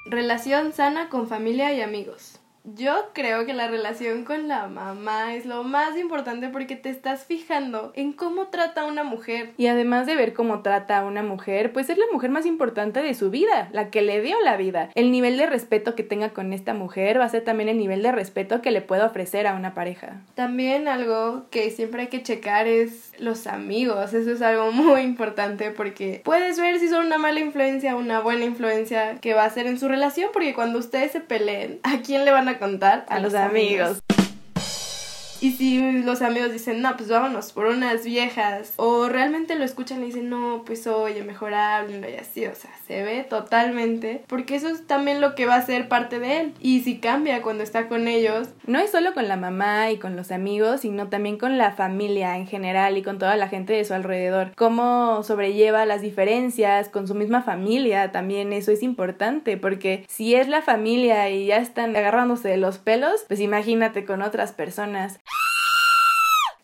Relación 0.06 0.72
sana 0.72 1.08
con 1.08 1.28
familia 1.28 1.72
y 1.72 1.82
amigos. 1.82 2.39
Yo 2.64 3.10
creo 3.14 3.46
que 3.46 3.54
la 3.54 3.68
relación 3.68 4.24
con 4.24 4.46
la 4.46 4.66
mamá 4.66 5.34
es 5.34 5.46
lo 5.46 5.64
más 5.64 5.96
importante 5.96 6.48
porque 6.48 6.76
te 6.76 6.90
estás 6.90 7.24
fijando 7.24 7.90
en 7.94 8.12
cómo 8.12 8.48
trata 8.48 8.82
a 8.82 8.86
una 8.86 9.02
mujer. 9.02 9.52
Y 9.56 9.68
además 9.68 10.06
de 10.06 10.14
ver 10.14 10.34
cómo 10.34 10.60
trata 10.60 10.98
a 10.98 11.06
una 11.06 11.22
mujer, 11.22 11.72
pues 11.72 11.88
es 11.88 11.96
la 11.96 12.04
mujer 12.12 12.30
más 12.30 12.44
importante 12.44 13.02
de 13.02 13.14
su 13.14 13.30
vida, 13.30 13.70
la 13.72 13.90
que 13.90 14.02
le 14.02 14.20
dio 14.20 14.38
la 14.42 14.58
vida. 14.58 14.90
El 14.94 15.10
nivel 15.10 15.38
de 15.38 15.46
respeto 15.46 15.94
que 15.94 16.02
tenga 16.02 16.30
con 16.30 16.52
esta 16.52 16.74
mujer 16.74 17.18
va 17.18 17.24
a 17.24 17.30
ser 17.30 17.44
también 17.44 17.70
el 17.70 17.78
nivel 17.78 18.02
de 18.02 18.12
respeto 18.12 18.60
que 18.60 18.70
le 18.70 18.82
pueda 18.82 19.06
ofrecer 19.06 19.46
a 19.46 19.54
una 19.54 19.72
pareja. 19.72 20.20
También 20.34 20.86
algo 20.86 21.46
que 21.50 21.70
siempre 21.70 22.02
hay 22.02 22.08
que 22.08 22.22
checar 22.22 22.66
es 22.66 23.12
los 23.18 23.46
amigos. 23.46 24.12
Eso 24.12 24.30
es 24.30 24.42
algo 24.42 24.70
muy 24.72 25.00
importante 25.00 25.70
porque 25.70 26.20
puedes 26.24 26.60
ver 26.60 26.78
si 26.78 26.88
son 26.88 27.06
una 27.06 27.18
mala 27.18 27.40
influencia 27.40 27.96
o 27.96 27.98
una 27.98 28.20
buena 28.20 28.44
influencia 28.44 29.16
que 29.20 29.32
va 29.32 29.44
a 29.44 29.50
ser 29.50 29.66
en 29.66 29.78
su 29.78 29.88
relación 29.88 30.30
porque 30.32 30.52
cuando 30.52 30.78
ustedes 30.78 31.12
se 31.12 31.20
peleen, 31.20 31.80
¿a 31.82 32.02
quién 32.02 32.26
le 32.26 32.30
van 32.30 32.48
a 32.48 32.49
contar 32.58 33.06
a, 33.08 33.20
los, 33.20 33.34
amigos. 33.34 34.02
Y 35.40 35.52
si 35.52 36.02
los 36.02 36.20
amigos 36.20 36.52
dicen, 36.52 36.82
no, 36.82 36.96
pues 36.98 37.08
vámonos 37.08 37.52
por 37.52 37.66
unas 37.66 38.04
viejas, 38.04 38.74
o 38.76 39.08
realmente 39.08 39.54
lo 39.54 39.64
escuchan 39.64 40.02
y 40.02 40.06
dicen, 40.06 40.28
no, 40.28 40.62
pues 40.66 40.86
oye, 40.86 41.22
mejor 41.22 41.54
háblenlo 41.54 42.10
y 42.10 42.16
así, 42.16 42.44
o 42.46 42.54
sea, 42.54 42.70
se 42.86 43.02
ve 43.02 43.24
totalmente, 43.24 44.22
porque 44.26 44.56
eso 44.56 44.68
es 44.68 44.86
también 44.86 45.22
lo 45.22 45.34
que 45.34 45.46
va 45.46 45.54
a 45.54 45.64
ser 45.64 45.88
parte 45.88 46.18
de 46.18 46.40
él. 46.40 46.54
Y 46.60 46.80
si 46.80 46.98
cambia 46.98 47.40
cuando 47.40 47.62
está 47.62 47.88
con 47.88 48.06
ellos. 48.06 48.48
No 48.66 48.78
es 48.78 48.90
solo 48.90 49.14
con 49.14 49.28
la 49.28 49.36
mamá 49.36 49.90
y 49.90 49.96
con 49.96 50.14
los 50.14 50.30
amigos, 50.30 50.82
sino 50.82 51.08
también 51.08 51.38
con 51.38 51.56
la 51.56 51.72
familia 51.72 52.36
en 52.36 52.46
general 52.46 52.98
y 52.98 53.02
con 53.02 53.18
toda 53.18 53.36
la 53.36 53.48
gente 53.48 53.72
de 53.72 53.84
su 53.86 53.94
alrededor. 53.94 54.52
Cómo 54.56 55.22
sobrelleva 55.22 55.86
las 55.86 56.02
diferencias 56.02 56.90
con 56.90 57.08
su 57.08 57.14
misma 57.14 57.42
familia, 57.42 58.12
también 58.12 58.52
eso 58.52 58.72
es 58.72 58.82
importante, 58.82 59.56
porque 59.56 60.04
si 60.06 60.34
es 60.34 60.48
la 60.48 60.60
familia 60.60 61.30
y 61.30 61.46
ya 61.46 61.56
están 61.56 61.96
agarrándose 61.96 62.48
de 62.48 62.58
los 62.58 62.76
pelos, 62.76 63.24
pues 63.26 63.40
imagínate 63.40 64.04
con 64.04 64.20
otras 64.20 64.52
personas. 64.52 65.18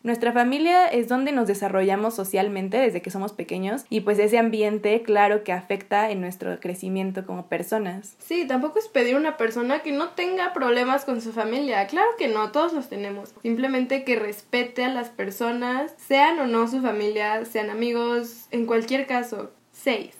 Nuestra 0.07 0.31
familia 0.31 0.87
es 0.87 1.09
donde 1.09 1.33
nos 1.33 1.47
desarrollamos 1.47 2.15
socialmente 2.15 2.77
desde 2.77 3.01
que 3.01 3.11
somos 3.11 3.33
pequeños 3.33 3.83
y 3.89 3.99
pues 3.99 4.17
ese 4.19 4.37
ambiente 4.37 5.01
claro 5.01 5.43
que 5.43 5.51
afecta 5.51 6.09
en 6.11 6.21
nuestro 6.21 6.61
crecimiento 6.61 7.25
como 7.25 7.47
personas. 7.47 8.15
Sí, 8.17 8.47
tampoco 8.47 8.79
es 8.79 8.87
pedir 8.87 9.15
a 9.15 9.19
una 9.19 9.35
persona 9.35 9.81
que 9.81 9.91
no 9.91 10.11
tenga 10.11 10.53
problemas 10.53 11.03
con 11.03 11.19
su 11.19 11.33
familia, 11.33 11.87
claro 11.87 12.07
que 12.17 12.29
no, 12.29 12.53
todos 12.53 12.71
los 12.71 12.87
tenemos. 12.87 13.33
Simplemente 13.41 14.05
que 14.05 14.15
respete 14.15 14.85
a 14.85 14.93
las 14.93 15.09
personas, 15.09 15.93
sean 15.97 16.39
o 16.39 16.47
no 16.47 16.69
su 16.69 16.81
familia, 16.81 17.43
sean 17.43 17.69
amigos, 17.69 18.47
en 18.51 18.65
cualquier 18.65 19.07
caso. 19.07 19.51
6. 19.73 20.15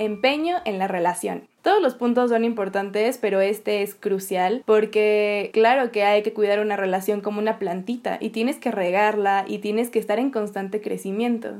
Empeño 0.00 0.56
en 0.64 0.80
la 0.80 0.88
relación. 0.88 1.46
Todos 1.64 1.80
los 1.80 1.94
puntos 1.94 2.28
son 2.28 2.44
importantes, 2.44 3.16
pero 3.16 3.40
este 3.40 3.80
es 3.80 3.94
crucial 3.94 4.62
porque 4.66 5.48
claro 5.54 5.90
que 5.92 6.04
hay 6.04 6.22
que 6.22 6.34
cuidar 6.34 6.60
una 6.60 6.76
relación 6.76 7.22
como 7.22 7.38
una 7.38 7.58
plantita 7.58 8.18
y 8.20 8.30
tienes 8.30 8.58
que 8.58 8.70
regarla 8.70 9.46
y 9.48 9.60
tienes 9.60 9.88
que 9.88 9.98
estar 9.98 10.18
en 10.18 10.30
constante 10.30 10.82
crecimiento 10.82 11.54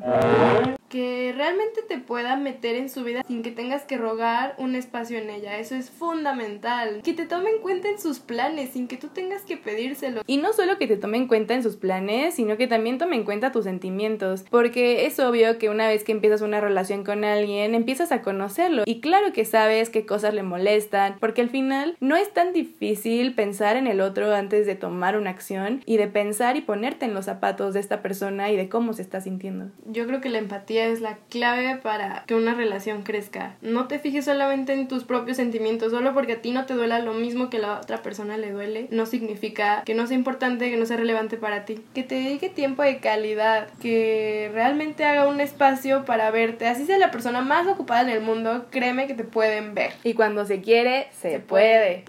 que 0.95 1.35
realmente 1.37 1.83
te 1.83 1.99
pueda 1.99 2.37
meter 2.37 2.77
en 2.77 2.89
su 2.89 3.03
vida 3.03 3.25
sin 3.27 3.43
que 3.43 3.51
tengas 3.51 3.83
que 3.83 3.99
rogar 3.99 4.55
un 4.59 4.77
espacio 4.77 5.19
en 5.19 5.29
ella. 5.29 5.59
Eso 5.59 5.75
es 5.75 5.91
fundamental. 5.91 7.01
Que 7.03 7.15
te 7.15 7.27
tome 7.27 7.51
en 7.51 7.59
cuenta 7.63 7.89
en 7.89 7.99
sus 7.99 8.21
planes 8.21 8.71
sin 8.71 8.87
que 8.87 8.97
tú 8.97 9.09
tengas 9.09 9.43
que 9.43 9.57
pedírselo. 9.57 10.23
Y 10.29 10.37
no 10.37 10.53
solo 10.53 10.79
que 10.79 10.87
te 10.87 10.97
tome 10.97 11.17
en 11.17 11.27
cuenta 11.27 11.55
en 11.55 11.65
sus 11.65 11.75
planes, 11.75 12.35
sino 12.35 12.57
que 12.57 12.69
también 12.69 12.99
tome 12.99 13.17
en 13.17 13.25
cuenta 13.25 13.51
tus 13.51 13.65
sentimientos. 13.65 14.45
Porque 14.49 15.07
es 15.07 15.19
obvio 15.19 15.59
que 15.59 15.69
una 15.69 15.89
vez 15.89 16.05
que 16.05 16.13
empiezas 16.13 16.43
una 16.43 16.61
relación 16.61 17.03
con 17.03 17.25
alguien, 17.25 17.75
empiezas 17.75 18.13
a 18.13 18.23
conocerlo. 18.23 18.85
Y 18.87 19.01
claro 19.01 19.33
que 19.33 19.45
sabes 19.45 19.91
qué 19.95 20.05
cosas 20.05 20.35
le 20.35 20.43
molestan. 20.43 21.17
Porque 21.21 21.41
al 21.41 21.51
final 21.51 21.97
no 22.01 22.17
es 22.17 22.35
tan 22.35 22.53
difícil 22.53 23.33
pensar 23.35 23.77
en 23.77 23.87
el 23.87 24.01
otro 24.01 24.35
antes 24.35 24.67
de 24.67 24.75
tomar 24.75 25.17
una 25.17 25.31
acción 25.31 25.83
y 25.87 25.99
de 25.99 26.09
pensar 26.09 26.57
y 26.57 26.63
ponerte 26.63 27.05
en 27.05 27.15
los 27.15 27.27
zapatos 27.27 27.75
de 27.75 27.81
esta 27.81 28.03
persona 28.03 28.51
y 28.51 28.57
de 28.57 28.69
cómo 28.69 28.93
se 28.93 29.03
está 29.03 29.21
sintiendo. 29.21 29.67
Yo 29.87 30.07
creo 30.09 30.21
que 30.21 30.31
la 30.31 30.39
empatía 30.39 30.87
es 30.87 31.01
la 31.01 31.19
clave 31.31 31.77
para 31.77 32.25
que 32.27 32.35
una 32.35 32.55
relación 32.55 33.03
crezca. 33.03 33.55
No 33.63 33.87
te 33.87 34.01
fijes 34.01 34.25
solamente 34.25 34.73
en 34.73 34.89
tus 34.89 35.05
propios 35.05 35.37
sentimientos, 35.37 35.93
solo 35.93 36.13
porque 36.13 36.33
a 36.33 36.43
ti 36.43 36.51
no 36.51 36.67
te 36.67 36.75
duela 36.75 36.99
lo 36.99 37.15
mismo 37.15 37.49
que 37.49 37.59
a 37.59 37.61
la 37.61 37.81
otra 37.81 38.03
persona 38.03 38.37
le 38.37 38.51
duele, 38.51 38.89
no 38.91 39.07
significa 39.07 39.83
que 39.85 39.95
no 39.95 40.09
sea 40.09 40.17
importante, 40.17 40.71
que 40.71 40.77
no 40.77 40.87
sea 40.87 40.97
relevante 40.97 41.37
para 41.37 41.65
ti. 41.65 41.81
Que 41.95 42.03
te 42.03 42.17
dedique 42.17 42.49
tiempo 42.49 42.83
de 42.83 42.99
calidad, 42.99 43.69
que 43.81 44.51
realmente 44.53 45.05
haga 45.05 45.29
un 45.29 45.39
espacio 45.39 46.05
para 46.05 46.33
verte. 46.33 46.67
Así 46.67 46.85
sea 46.85 46.99
la 46.99 47.13
persona 47.13 47.43
más 47.43 47.69
ocupada 47.69 48.03
en 48.03 48.09
el 48.09 48.23
mundo, 48.23 48.67
créeme 48.71 49.07
que 49.07 49.15
te 49.15 49.23
pueden 49.23 49.75
ver. 49.75 49.84
Y 50.03 50.15
cuando 50.15 50.45
se 50.47 50.61
quiere, 50.61 51.09
se, 51.21 51.41
puede. 51.41 52.05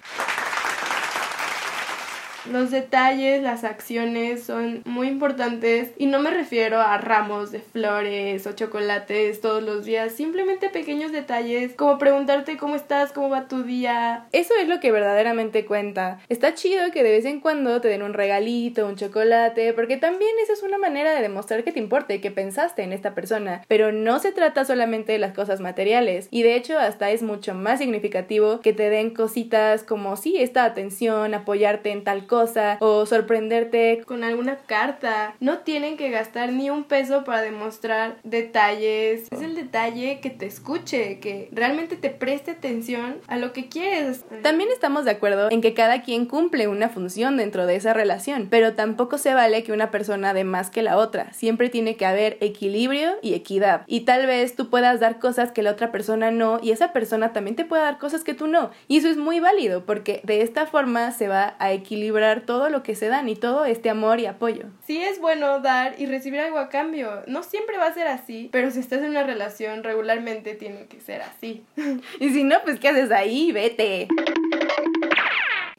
Los 2.52 2.70
detalles, 2.70 3.42
las 3.42 3.64
acciones 3.64 4.44
son 4.44 4.84
muy 4.86 5.08
importantes 5.08 5.90
y 5.98 6.06
no 6.06 6.20
me 6.20 6.30
refiero 6.30 6.80
a 6.80 7.00
ramos 7.00 7.52
de 7.52 7.60
flores 7.60 8.46
o 8.46 8.52
chocolates 8.52 9.42
todos 9.42 9.64
los 9.64 9.84
días, 9.84 10.12
simplemente 10.12 10.70
pequeños 10.70 11.12
detalles 11.12 11.74
como 11.74 11.98
preguntarte 11.98 12.56
cómo 12.58 12.76
estás, 12.76 13.12
cómo 13.12 13.30
va 13.30 13.48
tu 13.48 13.64
día. 13.64 14.28
Eso 14.32 14.54
es 14.62 14.68
lo 14.68 14.80
que 14.80 14.92
verdaderamente 14.92 15.66
cuenta. 15.66 16.20
Está 16.30 16.54
chido 16.54 16.92
que 16.92 17.02
de 17.02 17.12
vez 17.12 17.26
en 17.26 17.40
cuando 17.40 17.82
te 17.82 17.88
den 17.88 18.04
un 18.04 18.14
regalito, 18.14 18.86
un 18.86 18.96
chocolate, 18.96 19.74
porque 19.74 19.98
también 19.98 20.32
esa 20.44 20.54
es 20.54 20.62
una 20.62 20.78
manera 20.78 21.16
de 21.16 21.24
demostrar 21.24 21.64
que 21.64 21.72
te 21.72 21.80
importa 21.80 22.16
que 22.20 22.30
pensaste 22.30 22.84
en 22.84 22.94
esta 22.94 23.16
persona, 23.16 23.64
pero 23.68 23.92
no 23.92 24.20
se 24.20 24.32
trata 24.32 24.66
solamente 24.66 25.14
de 25.14 25.20
las 25.20 25.34
cosas 25.34 25.62
materiales 25.62 26.28
y 26.30 26.44
de 26.44 26.56
hecho 26.56 26.78
hasta 26.78 27.10
es 27.10 27.24
mucho 27.24 27.56
más 27.56 27.80
significativo 27.80 28.60
que 28.60 28.74
te 28.74 28.92
den 28.92 29.16
cositas 29.16 29.84
como 29.84 30.16
sí, 30.16 30.38
esta 30.38 30.64
atención, 30.66 31.34
apoyarte 31.34 31.90
en 31.92 32.04
tal 32.04 32.28
cosa 32.28 32.35
cosa 32.36 32.78
o 32.82 33.06
sorprenderte 33.06 34.04
con 34.06 34.26
alguna 34.26 34.58
carta. 34.58 35.36
No 35.40 35.60
tienen 35.60 35.96
que 35.96 36.10
gastar 36.10 36.52
ni 36.52 36.70
un 36.70 36.84
peso 36.84 37.24
para 37.24 37.42
demostrar 37.42 38.18
detalles. 38.24 39.30
Es 39.32 39.42
el 39.42 39.56
detalle 39.56 40.20
que 40.20 40.30
te 40.30 40.46
escuche, 40.46 41.22
que 41.22 41.48
realmente 41.54 41.96
te 41.96 42.10
preste 42.10 42.52
atención 42.52 43.20
a 43.28 43.38
lo 43.38 43.54
que 43.54 43.70
quieres. 43.70 44.26
También 44.44 44.70
estamos 44.70 45.06
de 45.06 45.12
acuerdo 45.12 45.50
en 45.50 45.62
que 45.62 45.74
cada 45.74 46.02
quien 46.02 46.26
cumple 46.26 46.68
una 46.68 46.90
función 46.90 47.38
dentro 47.38 47.66
de 47.66 47.78
esa 47.78 47.94
relación, 47.94 48.48
pero 48.50 48.74
tampoco 48.74 49.18
se 49.18 49.34
vale 49.34 49.64
que 49.64 49.72
una 49.72 49.90
persona 49.90 50.34
dé 50.34 50.44
más 50.44 50.70
que 50.70 50.82
la 50.82 50.98
otra. 50.98 51.32
Siempre 51.32 51.70
tiene 51.70 51.96
que 51.96 52.06
haber 52.06 52.38
equilibrio 52.42 53.14
y 53.22 53.34
equidad. 53.34 53.84
Y 53.88 54.02
tal 54.02 54.28
vez 54.28 54.58
tú 54.58 54.70
puedas 54.70 55.00
dar 55.00 55.20
cosas 55.20 55.54
que 55.54 55.64
la 55.64 55.72
otra 55.72 55.94
persona 55.94 56.32
no 56.32 56.60
y 56.62 56.72
esa 56.72 56.92
persona 56.92 57.32
también 57.32 57.56
te 57.56 57.64
pueda 57.64 57.84
dar 57.84 57.98
cosas 57.98 58.26
que 58.26 58.34
tú 58.34 58.48
no. 58.48 58.72
Y 58.90 58.98
eso 58.98 59.08
es 59.08 59.16
muy 59.16 59.40
válido 59.40 59.86
porque 59.86 60.20
de 60.24 60.42
esta 60.42 60.66
forma 60.66 61.12
se 61.12 61.30
va 61.30 61.56
a 61.60 61.72
equilibrar 61.72 62.25
todo 62.46 62.70
lo 62.70 62.84
que 62.84 62.96
se 62.96 63.08
dan 63.08 63.30
y 63.30 63.36
todo 63.36 63.66
este 63.66 63.90
amor 63.90 64.20
y 64.20 64.26
apoyo. 64.26 64.66
Sí 64.86 65.02
es 65.02 65.20
bueno 65.20 65.60
dar 65.60 65.96
y 66.00 66.06
recibir 66.06 66.40
algo 66.40 66.58
a 66.58 66.70
cambio. 66.70 67.24
No 67.28 67.44
siempre 67.44 67.78
va 67.78 67.88
a 67.88 67.94
ser 67.94 68.08
así, 68.08 68.50
pero 68.52 68.72
si 68.72 68.80
estás 68.80 69.00
en 69.00 69.12
una 69.12 69.24
relación 69.24 69.84
regularmente 69.84 70.56
tiene 70.56 70.88
que 70.88 71.00
ser 71.00 71.22
así. 71.22 71.64
y 72.20 72.30
si 72.30 72.44
no, 72.44 72.58
pues 72.64 72.80
¿qué 72.80 72.90
haces 72.90 73.12
ahí? 73.12 73.52
Vete. 73.52 74.08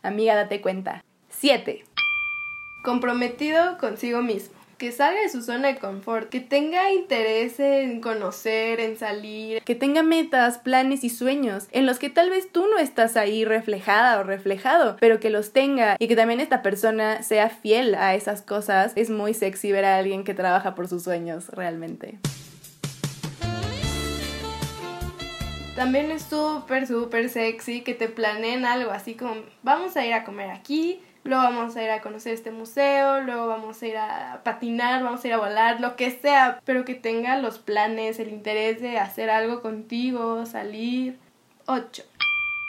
Amiga, 0.02 0.34
date 0.34 0.60
cuenta. 0.60 1.04
7. 1.30 1.84
Comprometido 2.82 3.78
consigo 3.78 4.22
mismo 4.22 4.56
que 4.78 4.92
salga 4.92 5.20
de 5.20 5.28
su 5.30 5.42
zona 5.42 5.68
de 5.68 5.78
confort, 5.78 6.28
que 6.28 6.40
tenga 6.40 6.92
interés 6.92 7.58
en 7.60 8.00
conocer, 8.00 8.78
en 8.80 8.98
salir, 8.98 9.62
que 9.62 9.74
tenga 9.74 10.02
metas, 10.02 10.58
planes 10.58 11.02
y 11.02 11.08
sueños 11.08 11.66
en 11.72 11.86
los 11.86 11.98
que 11.98 12.10
tal 12.10 12.28
vez 12.28 12.50
tú 12.52 12.66
no 12.66 12.78
estás 12.78 13.16
ahí 13.16 13.44
reflejada 13.44 14.20
o 14.20 14.22
reflejado, 14.22 14.96
pero 15.00 15.18
que 15.18 15.30
los 15.30 15.52
tenga 15.52 15.96
y 15.98 16.08
que 16.08 16.16
también 16.16 16.40
esta 16.40 16.62
persona 16.62 17.22
sea 17.22 17.48
fiel 17.48 17.94
a 17.94 18.14
esas 18.14 18.42
cosas. 18.42 18.92
Es 18.96 19.08
muy 19.08 19.32
sexy 19.32 19.72
ver 19.72 19.86
a 19.86 19.96
alguien 19.96 20.24
que 20.24 20.34
trabaja 20.34 20.74
por 20.74 20.88
sus 20.88 21.02
sueños 21.02 21.48
realmente. 21.48 22.18
También 25.74 26.10
es 26.10 26.22
súper, 26.22 26.86
súper 26.86 27.28
sexy 27.28 27.82
que 27.82 27.94
te 27.94 28.08
planeen 28.08 28.64
algo 28.64 28.90
así 28.90 29.14
como 29.14 29.36
vamos 29.62 29.94
a 29.96 30.06
ir 30.06 30.14
a 30.14 30.24
comer 30.24 30.50
aquí, 30.50 31.02
luego 31.26 31.42
vamos 31.42 31.76
a 31.76 31.82
ir 31.82 31.90
a 31.90 32.00
conocer 32.00 32.32
este 32.32 32.50
museo, 32.50 33.20
luego 33.20 33.46
vamos 33.46 33.82
a 33.82 33.86
ir 33.86 33.96
a 33.96 34.40
patinar, 34.44 35.02
vamos 35.02 35.24
a 35.24 35.28
ir 35.28 35.34
a 35.34 35.38
volar, 35.38 35.80
lo 35.80 35.96
que 35.96 36.10
sea, 36.10 36.60
pero 36.64 36.84
que 36.84 36.94
tenga 36.94 37.38
los 37.38 37.58
planes, 37.58 38.18
el 38.18 38.28
interés 38.28 38.80
de 38.80 38.98
hacer 38.98 39.30
algo 39.30 39.62
contigo, 39.62 40.46
salir. 40.46 41.18
8. 41.66 42.04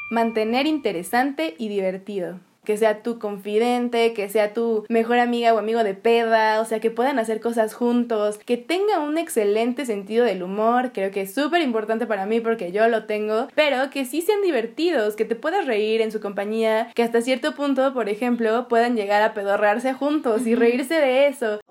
Mantener 0.09 0.65
interesante 0.65 1.55
y 1.57 1.69
divertido 1.69 2.39
que 2.67 2.75
sea 2.75 3.01
tu 3.01 3.17
confidente, 3.17 4.11
que 4.11 4.27
sea 4.27 4.53
tu 4.53 4.83
mejor 4.89 5.19
amiga 5.19 5.53
o 5.53 5.57
amigo 5.57 5.85
de 5.85 5.93
peda, 5.93 6.59
o 6.59 6.65
sea, 6.65 6.81
que 6.81 6.91
puedan 6.91 7.17
hacer 7.17 7.39
cosas 7.39 7.73
juntos, 7.73 8.39
que 8.39 8.57
tenga 8.57 8.99
un 8.99 9.17
excelente 9.17 9.85
sentido 9.85 10.25
del 10.25 10.43
humor, 10.43 10.91
creo 10.93 11.09
que 11.09 11.21
es 11.21 11.33
súper 11.33 11.61
importante 11.61 12.05
para 12.05 12.25
mí 12.25 12.41
porque 12.41 12.73
yo 12.73 12.85
lo 12.89 13.05
tengo, 13.05 13.47
pero 13.55 13.89
que 13.89 14.03
sí 14.03 14.21
sean 14.21 14.41
divertidos, 14.41 15.15
que 15.15 15.23
te 15.23 15.35
puedas 15.35 15.65
reír 15.65 16.01
en 16.01 16.11
su 16.11 16.19
compañía, 16.19 16.91
que 16.93 17.03
hasta 17.03 17.21
cierto 17.21 17.55
punto, 17.55 17.93
por 17.93 18.09
ejemplo, 18.09 18.67
puedan 18.67 18.97
llegar 18.97 19.21
a 19.21 19.33
pedorrearse 19.33 19.93
juntos 19.93 20.45
y 20.45 20.53
reírse 20.53 20.95
de 20.95 21.27
eso. 21.27 21.61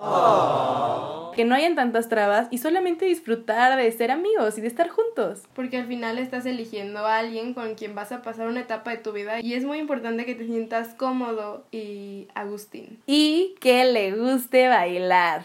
Que 1.37 1.45
no 1.45 1.55
hayan 1.55 1.75
tantas 1.75 2.09
trabas 2.09 2.49
y 2.51 2.57
solamente 2.57 3.05
disfrutar 3.05 3.77
de 3.77 3.93
ser 3.93 4.11
amigos 4.11 4.57
y 4.57 4.63
de 4.63 4.69
estar 4.69 4.89
juntos. 4.89 5.43
Porque 5.55 5.77
al 5.77 5.87
final 5.87 6.17
estás 6.17 6.47
eligiendo 6.47 7.01
a 7.01 7.19
alguien 7.19 7.53
con 7.53 7.75
quien 7.75 7.95
vas 7.95 8.11
a 8.11 8.23
pasar 8.23 8.49
una 8.49 8.61
etapa 8.61 8.93
de 8.93 8.97
tu 8.97 9.13
vida 9.13 9.43
y 9.43 9.53
es 9.53 9.67
muy 9.67 9.77
importante 9.77 10.25
que 10.25 10.35
te 10.35 10.47
sientas 10.47 10.95
cómodo 10.95 11.67
y 11.71 12.29
Agustín. 12.35 13.03
Y 13.07 13.55
que 13.61 13.85
le 13.85 14.13
guste 14.13 14.69
bailar. 14.69 15.45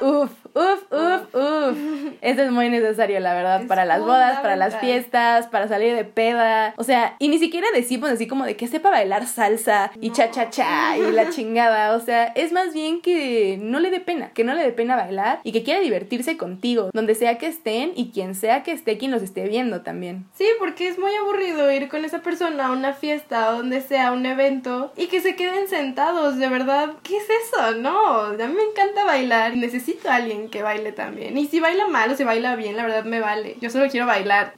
Uf, 0.00 0.30
uf, 0.56 0.82
uf, 0.90 1.34
uf. 1.34 1.78
Esto 2.20 2.42
es 2.42 2.50
muy 2.50 2.68
necesario, 2.68 3.20
la 3.20 3.34
verdad, 3.34 3.66
para 3.66 3.84
las 3.84 4.00
bodas, 4.00 4.40
para 4.40 4.56
las 4.56 4.78
fiestas, 4.78 5.46
para 5.48 5.68
salir 5.68 5.94
de 5.94 6.04
peda. 6.04 6.74
O 6.76 6.84
sea, 6.84 7.16
y 7.18 7.28
ni 7.28 7.38
siquiera 7.38 7.66
decimos 7.74 8.10
así 8.10 8.26
como 8.26 8.44
de 8.44 8.56
que 8.56 8.66
sepa 8.66 8.90
bailar 8.90 9.26
salsa 9.26 9.92
y 10.00 10.10
cha 10.10 10.30
cha 10.30 10.50
cha 10.50 10.96
y 10.96 11.12
la 11.12 11.30
chingada. 11.30 11.94
O 11.94 12.00
sea, 12.00 12.26
es 12.34 12.52
más 12.52 12.72
bien 12.72 13.00
que 13.00 13.58
no 13.60 13.80
le 13.80 13.90
dé 13.90 14.00
pena, 14.00 14.30
que 14.30 14.44
no 14.44 14.54
le 14.54 14.62
dé 14.62 14.72
pena 14.72 14.96
bailar 14.96 15.40
y 15.44 15.52
que 15.52 15.62
quiera 15.62 15.80
divertirse 15.80 16.36
contigo, 16.36 16.90
donde 16.92 17.14
sea 17.14 17.38
que 17.38 17.46
estén 17.46 17.92
y 17.94 18.10
quien 18.10 18.34
sea 18.34 18.62
que 18.62 18.72
esté, 18.72 18.98
quien 18.98 19.10
los 19.10 19.22
esté 19.22 19.46
viendo 19.48 19.82
también. 19.82 20.26
Sí, 20.34 20.46
porque 20.58 20.88
es 20.88 20.98
muy 20.98 21.14
aburrido 21.14 21.70
ir 21.70 21.88
con 21.88 22.04
esa 22.04 22.20
persona 22.20 22.66
a 22.66 22.72
una 22.72 22.94
fiesta 22.94 23.50
o 23.50 23.58
donde 23.58 23.80
sea 23.80 24.12
un 24.12 24.24
evento 24.24 24.92
y 24.96 25.06
que 25.06 25.20
se 25.20 25.36
queden 25.36 25.68
sentados, 25.68 26.38
de 26.38 26.48
verdad. 26.48 26.94
¿Qué 27.02 27.16
es 27.16 27.26
eso? 27.28 27.72
No, 27.72 28.20
a 28.20 28.32
mí 28.32 28.54
me 28.54 28.62
encanta 28.62 29.04
bailar 29.04 29.56
necesito 29.56 30.08
a 30.08 30.16
alguien 30.16 30.45
que 30.48 30.62
baile 30.62 30.92
también. 30.92 31.36
Y 31.36 31.46
si 31.46 31.60
baila 31.60 31.86
mal 31.88 32.10
o 32.10 32.16
si 32.16 32.24
baila 32.24 32.56
bien, 32.56 32.76
la 32.76 32.82
verdad 32.84 33.04
me 33.04 33.20
vale. 33.20 33.56
Yo 33.60 33.70
solo 33.70 33.88
quiero 33.88 34.06
bailar. 34.06 34.54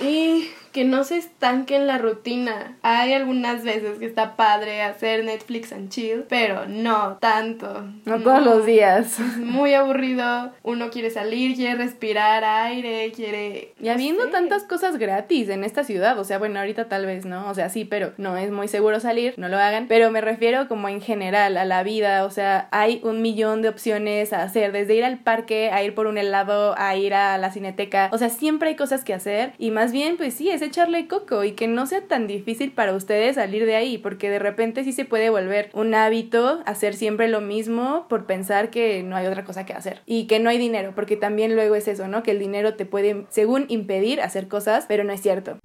Y 0.00 0.50
que 0.74 0.82
no 0.82 1.04
se 1.04 1.18
estanque 1.18 1.76
en 1.76 1.86
la 1.86 1.98
rutina. 1.98 2.76
Hay 2.82 3.12
algunas 3.12 3.62
veces 3.62 4.00
que 4.00 4.06
está 4.06 4.34
padre 4.34 4.82
hacer 4.82 5.24
Netflix 5.24 5.72
and 5.72 5.88
chill, 5.88 6.24
pero 6.28 6.66
no 6.66 7.16
tanto. 7.20 7.84
No, 8.04 8.18
todos 8.18 8.44
los 8.44 8.66
días. 8.66 9.20
Es 9.20 9.36
muy 9.38 9.72
aburrido. 9.74 10.50
Uno 10.64 10.90
quiere 10.90 11.10
salir, 11.10 11.54
quiere 11.54 11.76
respirar 11.76 12.42
aire, 12.42 13.12
quiere... 13.14 13.72
Y 13.80 13.88
habiendo 13.88 14.30
tantas 14.30 14.64
cosas 14.64 14.98
gratis 14.98 15.48
en 15.48 15.62
esta 15.62 15.84
ciudad, 15.84 16.18
o 16.18 16.24
sea, 16.24 16.38
bueno, 16.40 16.58
ahorita 16.58 16.88
tal 16.88 17.06
vez 17.06 17.24
no, 17.24 17.48
o 17.48 17.54
sea, 17.54 17.68
sí, 17.68 17.84
pero 17.84 18.12
no 18.16 18.36
es 18.36 18.50
muy 18.50 18.66
seguro 18.66 18.98
salir, 18.98 19.34
no 19.36 19.48
lo 19.48 19.58
hagan, 19.58 19.86
pero 19.86 20.10
me 20.10 20.20
refiero 20.20 20.66
como 20.66 20.88
en 20.88 21.00
general 21.00 21.56
a 21.56 21.64
la 21.64 21.84
vida, 21.84 22.24
o 22.24 22.30
sea, 22.30 22.66
hay 22.72 23.00
un 23.04 23.22
millón 23.22 23.62
de 23.62 23.68
opciones 23.68 24.32
a 24.32 24.42
hacer, 24.42 24.72
desde 24.72 24.96
ir 24.96 25.04
al 25.04 25.18
parque, 25.18 25.70
a 25.70 25.84
ir 25.84 25.94
por 25.94 26.08
un 26.08 26.18
helado, 26.18 26.74
a 26.76 26.96
ir 26.96 27.14
a 27.14 27.38
la 27.38 27.52
cineteca, 27.52 28.08
o 28.12 28.18
sea, 28.18 28.28
siempre 28.28 28.70
hay 28.70 28.76
cosas 28.76 29.04
que 29.04 29.14
hacer 29.14 29.52
y 29.56 29.70
más 29.70 29.92
bien, 29.92 30.16
pues 30.16 30.34
sí, 30.34 30.50
es 30.50 30.63
echarle 30.64 31.06
coco 31.06 31.44
y 31.44 31.52
que 31.52 31.68
no 31.68 31.86
sea 31.86 32.02
tan 32.02 32.26
difícil 32.26 32.72
para 32.72 32.94
ustedes 32.94 33.36
salir 33.36 33.66
de 33.66 33.76
ahí, 33.76 33.98
porque 33.98 34.30
de 34.30 34.38
repente 34.38 34.84
sí 34.84 34.92
se 34.92 35.04
puede 35.04 35.30
volver 35.30 35.70
un 35.74 35.94
hábito 35.94 36.62
hacer 36.66 36.94
siempre 36.94 37.28
lo 37.28 37.40
mismo 37.40 38.06
por 38.08 38.26
pensar 38.26 38.70
que 38.70 39.02
no 39.02 39.16
hay 39.16 39.26
otra 39.26 39.44
cosa 39.44 39.66
que 39.66 39.72
hacer 39.72 40.00
y 40.06 40.26
que 40.26 40.40
no 40.40 40.50
hay 40.50 40.58
dinero, 40.58 40.92
porque 40.94 41.16
también 41.16 41.54
luego 41.54 41.74
es 41.74 41.88
eso, 41.88 42.08
¿no? 42.08 42.22
Que 42.22 42.32
el 42.32 42.38
dinero 42.38 42.74
te 42.74 42.86
puede, 42.86 43.26
según 43.28 43.66
impedir 43.68 44.20
hacer 44.20 44.48
cosas, 44.48 44.86
pero 44.88 45.04
no 45.04 45.12
es 45.12 45.20
cierto. 45.20 45.58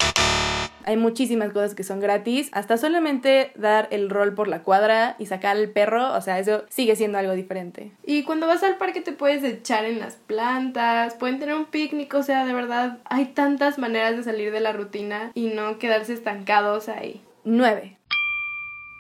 Hay 0.86 0.98
muchísimas 0.98 1.52
cosas 1.52 1.76
que 1.76 1.84
son 1.84 2.00
gratis, 2.00 2.50
hasta 2.52 2.78
solamente 2.78 3.52
dar 3.56 3.88
el 3.92 4.10
rol 4.10 4.34
por 4.34 4.48
la 4.48 4.64
cuadra 4.64 5.16
y 5.20 5.26
sacar 5.26 5.58
al 5.58 5.70
perro, 5.70 6.14
o 6.14 6.22
sea, 6.22 6.40
eso 6.40 6.64
sigue 6.70 6.96
siendo 6.96 7.18
algo 7.18 7.34
diferente. 7.34 7.92
Y 8.06 8.24
cuando 8.24 8.48
vas 8.48 8.64
al 8.64 8.78
parque 8.78 9.02
te 9.02 9.12
puedes 9.12 9.44
echar 9.44 9.86
en 9.86 10.00
las 10.00 10.16
plantas, 10.16 11.16
pueden 11.16 11.40
tener 11.40 11.56
un 11.56 11.66
picnic, 11.66 12.14
o 12.14 12.24
sea, 12.24 12.46
de 12.46 12.54
verdad, 12.54 13.00
hay 13.06 13.26
tantas 13.26 13.78
maneras 13.78 14.16
de 14.16 14.24
salir 14.24 14.52
de 14.52 14.60
la 14.60 14.72
rutina 14.72 15.32
y 15.34 15.48
no 15.48 15.78
quedarse 15.80 16.14
estancados 16.14 16.90
ahí. 16.90 17.22
9. 17.44 17.98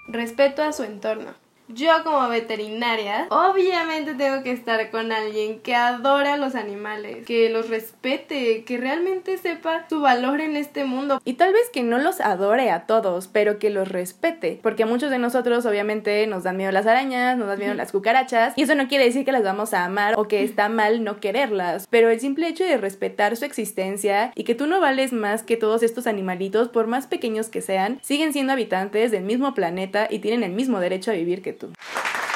Respeto 0.08 0.64
a 0.64 0.74
su 0.74 0.84
entorno. 0.84 1.34
Yo 1.72 1.92
como 2.04 2.28
veterinaria, 2.30 3.28
obviamente 3.30 4.16
tengo 4.16 4.42
que 4.42 4.52
estar 4.52 4.90
con 4.90 5.12
alguien 5.12 5.60
que 5.60 5.76
adore 5.76 6.30
a 6.30 6.38
los 6.38 6.56
animales, 6.56 7.28
que 7.28 7.48
los 7.52 7.70
respete, 7.70 8.64
que 8.64 8.78
realmente 8.78 9.38
sepa 9.38 9.86
su 9.88 10.02
valor 10.02 10.42
en 10.42 10.56
este 10.56 10.84
mundo. 10.86 11.22
Y 11.26 11.34
tal 11.34 11.54
vez 11.54 11.70
que 11.72 11.84
no 11.84 12.00
los 12.00 12.22
adore 12.22 12.72
a 12.72 12.88
todos, 12.88 13.28
pero 13.28 13.60
que 13.60 13.70
los 13.70 13.88
respete, 13.88 14.60
porque 14.64 14.82
a 14.82 14.88
muchos 14.88 15.12
de 15.12 15.20
nosotros 15.20 15.64
obviamente 15.68 16.26
nos 16.26 16.42
dan 16.42 16.58
miedo 16.58 16.72
las 16.72 16.88
arañas, 16.88 17.38
nos 17.38 17.48
dan 17.48 17.60
miedo 17.60 17.76
las 17.76 17.92
cucarachas, 17.92 18.54
y 18.56 18.64
eso 18.64 18.74
no 18.74 18.88
quiere 18.88 19.06
decir 19.06 19.24
que 19.24 19.32
las 19.32 19.44
vamos 19.44 19.76
a 19.76 19.86
amar 19.86 20.16
o 20.18 20.28
que 20.28 20.44
está 20.44 20.70
mal 20.70 21.04
no 21.04 21.20
quererlas, 21.20 21.86
pero 21.92 22.10
el 22.10 22.20
simple 22.20 22.48
hecho 22.48 22.64
de 22.64 22.78
respetar 22.78 23.38
su 23.38 23.46
existencia 23.46 24.32
y 24.34 24.44
que 24.44 24.56
tú 24.56 24.66
no 24.66 24.80
vales 24.82 25.14
más 25.14 25.44
que 25.44 25.56
todos 25.56 25.84
estos 25.84 26.08
animalitos, 26.08 26.70
por 26.70 26.88
más 26.88 27.06
pequeños 27.06 27.50
que 27.50 27.62
sean, 27.62 28.00
siguen 28.02 28.34
siendo 28.34 28.54
habitantes 28.54 29.12
del 29.12 29.24
mismo 29.24 29.54
planeta 29.54 30.08
y 30.10 30.18
tienen 30.18 30.42
el 30.42 30.54
mismo 30.54 30.80
derecho 30.80 31.12
a 31.12 31.14
vivir 31.14 31.44
que 31.44 31.59
Barreto. 31.60 32.29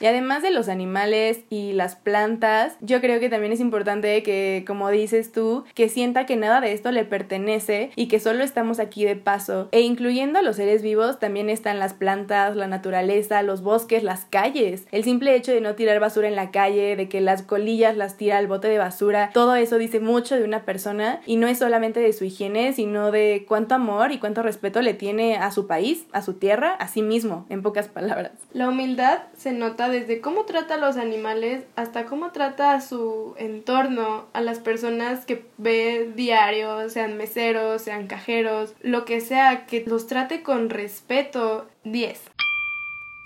Y 0.00 0.06
además 0.06 0.42
de 0.42 0.50
los 0.50 0.68
animales 0.68 1.40
y 1.50 1.72
las 1.72 1.96
plantas, 1.96 2.76
yo 2.80 3.00
creo 3.00 3.20
que 3.20 3.28
también 3.28 3.52
es 3.52 3.60
importante 3.60 4.22
que, 4.22 4.64
como 4.66 4.90
dices 4.90 5.30
tú, 5.32 5.64
que 5.74 5.88
sienta 5.88 6.26
que 6.26 6.36
nada 6.36 6.60
de 6.60 6.72
esto 6.72 6.90
le 6.90 7.04
pertenece 7.04 7.90
y 7.96 8.08
que 8.08 8.18
solo 8.18 8.42
estamos 8.42 8.80
aquí 8.80 9.04
de 9.04 9.16
paso. 9.16 9.68
E 9.72 9.80
incluyendo 9.80 10.40
los 10.42 10.56
seres 10.56 10.82
vivos, 10.82 11.18
también 11.18 11.50
están 11.50 11.78
las 11.78 11.94
plantas, 11.94 12.56
la 12.56 12.66
naturaleza, 12.66 13.42
los 13.42 13.62
bosques, 13.62 14.02
las 14.02 14.24
calles. 14.24 14.86
El 14.90 15.04
simple 15.04 15.34
hecho 15.34 15.52
de 15.52 15.60
no 15.60 15.74
tirar 15.74 16.00
basura 16.00 16.28
en 16.28 16.36
la 16.36 16.50
calle, 16.50 16.96
de 16.96 17.08
que 17.08 17.20
las 17.20 17.42
colillas 17.42 17.96
las 17.96 18.16
tira 18.16 18.38
al 18.38 18.46
bote 18.46 18.68
de 18.68 18.78
basura, 18.78 19.30
todo 19.34 19.54
eso 19.56 19.76
dice 19.76 20.00
mucho 20.00 20.36
de 20.36 20.44
una 20.44 20.64
persona 20.64 21.20
y 21.26 21.36
no 21.36 21.46
es 21.46 21.58
solamente 21.58 22.00
de 22.00 22.12
su 22.12 22.24
higiene, 22.24 22.72
sino 22.72 23.10
de 23.10 23.44
cuánto 23.46 23.74
amor 23.74 24.12
y 24.12 24.18
cuánto 24.18 24.42
respeto 24.42 24.80
le 24.80 24.94
tiene 24.94 25.36
a 25.36 25.50
su 25.50 25.66
país, 25.66 26.06
a 26.12 26.22
su 26.22 26.34
tierra, 26.34 26.72
a 26.72 26.88
sí 26.88 27.02
mismo, 27.02 27.44
en 27.50 27.62
pocas 27.62 27.88
palabras. 27.88 28.32
La 28.52 28.68
humildad 28.68 29.20
se 29.36 29.52
nota 29.52 29.89
desde 29.90 30.20
cómo 30.20 30.44
trata 30.44 30.74
a 30.74 30.78
los 30.78 30.96
animales 30.96 31.64
hasta 31.76 32.06
cómo 32.06 32.32
trata 32.32 32.72
a 32.74 32.80
su 32.80 33.34
entorno, 33.38 34.26
a 34.32 34.40
las 34.40 34.58
personas 34.58 35.26
que 35.26 35.44
ve 35.58 36.12
diario, 36.14 36.88
sean 36.88 37.16
meseros, 37.16 37.82
sean 37.82 38.06
cajeros, 38.06 38.74
lo 38.80 39.04
que 39.04 39.20
sea, 39.20 39.66
que 39.66 39.84
los 39.86 40.06
trate 40.06 40.42
con 40.42 40.70
respeto. 40.70 41.66
10. 41.84 42.20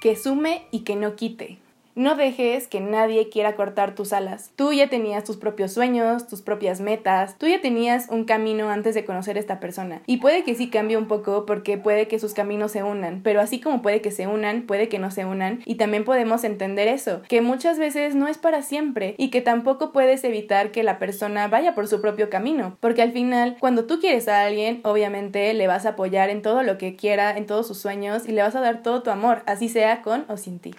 Que 0.01 0.17
sume 0.17 0.67
y 0.71 0.81
que 0.81 0.97
no 0.97 1.17
quite. 1.17 1.59
No 1.97 2.17
dejes 2.17 2.67
que 2.67 2.81
nadie 2.81 3.29
quiera 3.29 3.55
cortar 3.55 3.95
tus 3.95 4.13
alas. 4.13 4.51
Tú 4.57 4.73
ya 4.73 4.89
tenías 4.89 5.23
tus 5.23 5.37
propios 5.37 5.73
sueños, 5.73 6.27
tus 6.27 6.43
propias 6.43 6.81
metas, 6.81 7.39
tú 7.39 7.47
ya 7.47 7.61
tenías 7.61 8.09
un 8.11 8.25
camino 8.25 8.69
antes 8.69 8.97
de 8.97 9.05
conocer 9.05 9.37
a 9.37 9.41
esta 9.41 9.61
persona. 9.61 10.03
Y 10.07 10.17
puede 10.17 10.43
que 10.43 10.57
sí 10.57 10.71
cambie 10.71 10.97
un 10.97 11.07
poco 11.07 11.47
porque 11.47 11.79
puede 11.79 12.09
que 12.09 12.19
sus 12.19 12.35
caminos 12.35 12.73
se 12.73 12.83
unan, 12.83 13.21
pero 13.23 13.41
así 13.41 13.61
como 13.61 13.81
puede 13.81 14.01
que 14.01 14.11
se 14.11 14.27
unan, 14.27 14.63
puede 14.63 14.89
que 14.89 14.99
no 14.99 15.13
se 15.13 15.25
unan. 15.25 15.63
Y 15.67 15.77
también 15.77 16.05
podemos 16.05 16.43
entender 16.43 16.89
eso, 16.89 17.23
que 17.29 17.41
muchas 17.41 17.79
veces 17.79 18.17
no 18.17 18.27
es 18.27 18.39
para 18.39 18.63
siempre 18.63 19.15
y 19.17 19.31
que 19.31 19.41
tampoco 19.41 19.93
puedes 19.93 20.25
evitar 20.25 20.73
que 20.73 20.83
la 20.83 20.99
persona 20.99 21.47
vaya 21.47 21.77
por 21.77 21.87
su 21.87 22.01
propio 22.01 22.29
camino. 22.29 22.77
Porque 22.81 23.03
al 23.03 23.13
final, 23.13 23.57
cuando 23.61 23.85
tú 23.85 24.01
quieres 24.01 24.27
a 24.27 24.45
alguien, 24.45 24.81
obviamente 24.83 25.55
le 25.55 25.69
vas 25.69 25.87
a 25.87 25.91
apoyar 25.91 26.29
en 26.29 26.43
todo 26.43 26.65
lo 26.65 26.77
que 26.77 26.97
quiera, 26.97 27.37
en 27.37 27.47
todos 27.47 27.69
sus 27.69 27.79
sueños 27.79 28.29
y 28.29 28.33
le 28.33 28.43
vas 28.43 28.57
a 28.57 28.61
dar 28.61 28.83
todo 28.83 29.05
tu 29.05 29.11
amor, 29.11 29.45
así 29.47 29.69
sea 29.69 30.03
con 30.03 30.25
o 30.29 30.37
sin 30.37 30.59
ti 30.59 30.73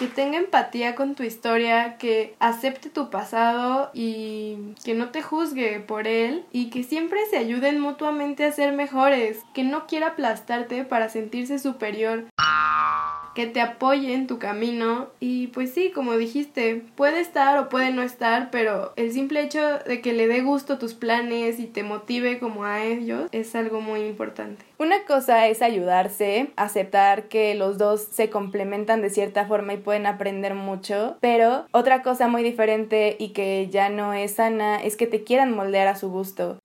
que 0.00 0.06
tenga 0.06 0.38
empatía 0.38 0.94
con 0.94 1.14
tu 1.14 1.24
historia, 1.24 1.98
que 1.98 2.34
acepte 2.38 2.88
tu 2.88 3.10
pasado 3.10 3.90
y 3.92 4.74
que 4.82 4.94
no 4.94 5.10
te 5.10 5.20
juzgue 5.20 5.78
por 5.80 6.06
él 6.06 6.46
y 6.52 6.70
que 6.70 6.84
siempre 6.84 7.20
se 7.28 7.36
ayuden 7.36 7.80
mutuamente 7.80 8.46
a 8.46 8.52
ser 8.52 8.72
mejores, 8.72 9.44
que 9.52 9.62
no 9.62 9.86
quiera 9.86 10.08
aplastarte 10.08 10.84
para 10.84 11.10
sentirse 11.10 11.58
superior. 11.58 12.24
Que 13.34 13.46
te 13.46 13.60
apoye 13.60 14.14
en 14.14 14.26
tu 14.26 14.38
camino 14.38 15.08
y 15.20 15.48
pues 15.48 15.72
sí, 15.72 15.90
como 15.90 16.16
dijiste, 16.16 16.82
puede 16.96 17.20
estar 17.20 17.58
o 17.58 17.68
puede 17.68 17.92
no 17.92 18.02
estar, 18.02 18.50
pero 18.50 18.92
el 18.96 19.12
simple 19.12 19.42
hecho 19.42 19.78
de 19.86 20.00
que 20.00 20.12
le 20.12 20.26
dé 20.26 20.42
gusto 20.42 20.78
tus 20.78 20.94
planes 20.94 21.58
y 21.58 21.66
te 21.66 21.82
motive 21.82 22.38
como 22.38 22.64
a 22.64 22.84
ellos 22.84 23.28
es 23.32 23.54
algo 23.54 23.80
muy 23.80 24.00
importante. 24.00 24.64
Una 24.78 25.04
cosa 25.04 25.46
es 25.48 25.60
ayudarse, 25.60 26.52
aceptar 26.56 27.24
que 27.24 27.54
los 27.54 27.76
dos 27.76 28.00
se 28.00 28.30
complementan 28.30 29.02
de 29.02 29.10
cierta 29.10 29.46
forma 29.46 29.74
y 29.74 29.78
pueden 29.78 30.06
aprender 30.06 30.54
mucho, 30.54 31.18
pero 31.20 31.66
otra 31.72 32.02
cosa 32.02 32.28
muy 32.28 32.42
diferente 32.42 33.16
y 33.18 33.30
que 33.30 33.68
ya 33.70 33.90
no 33.90 34.14
es 34.14 34.36
sana 34.36 34.82
es 34.82 34.96
que 34.96 35.06
te 35.06 35.22
quieran 35.22 35.54
moldear 35.54 35.86
a 35.88 35.96
su 35.96 36.10
gusto 36.10 36.59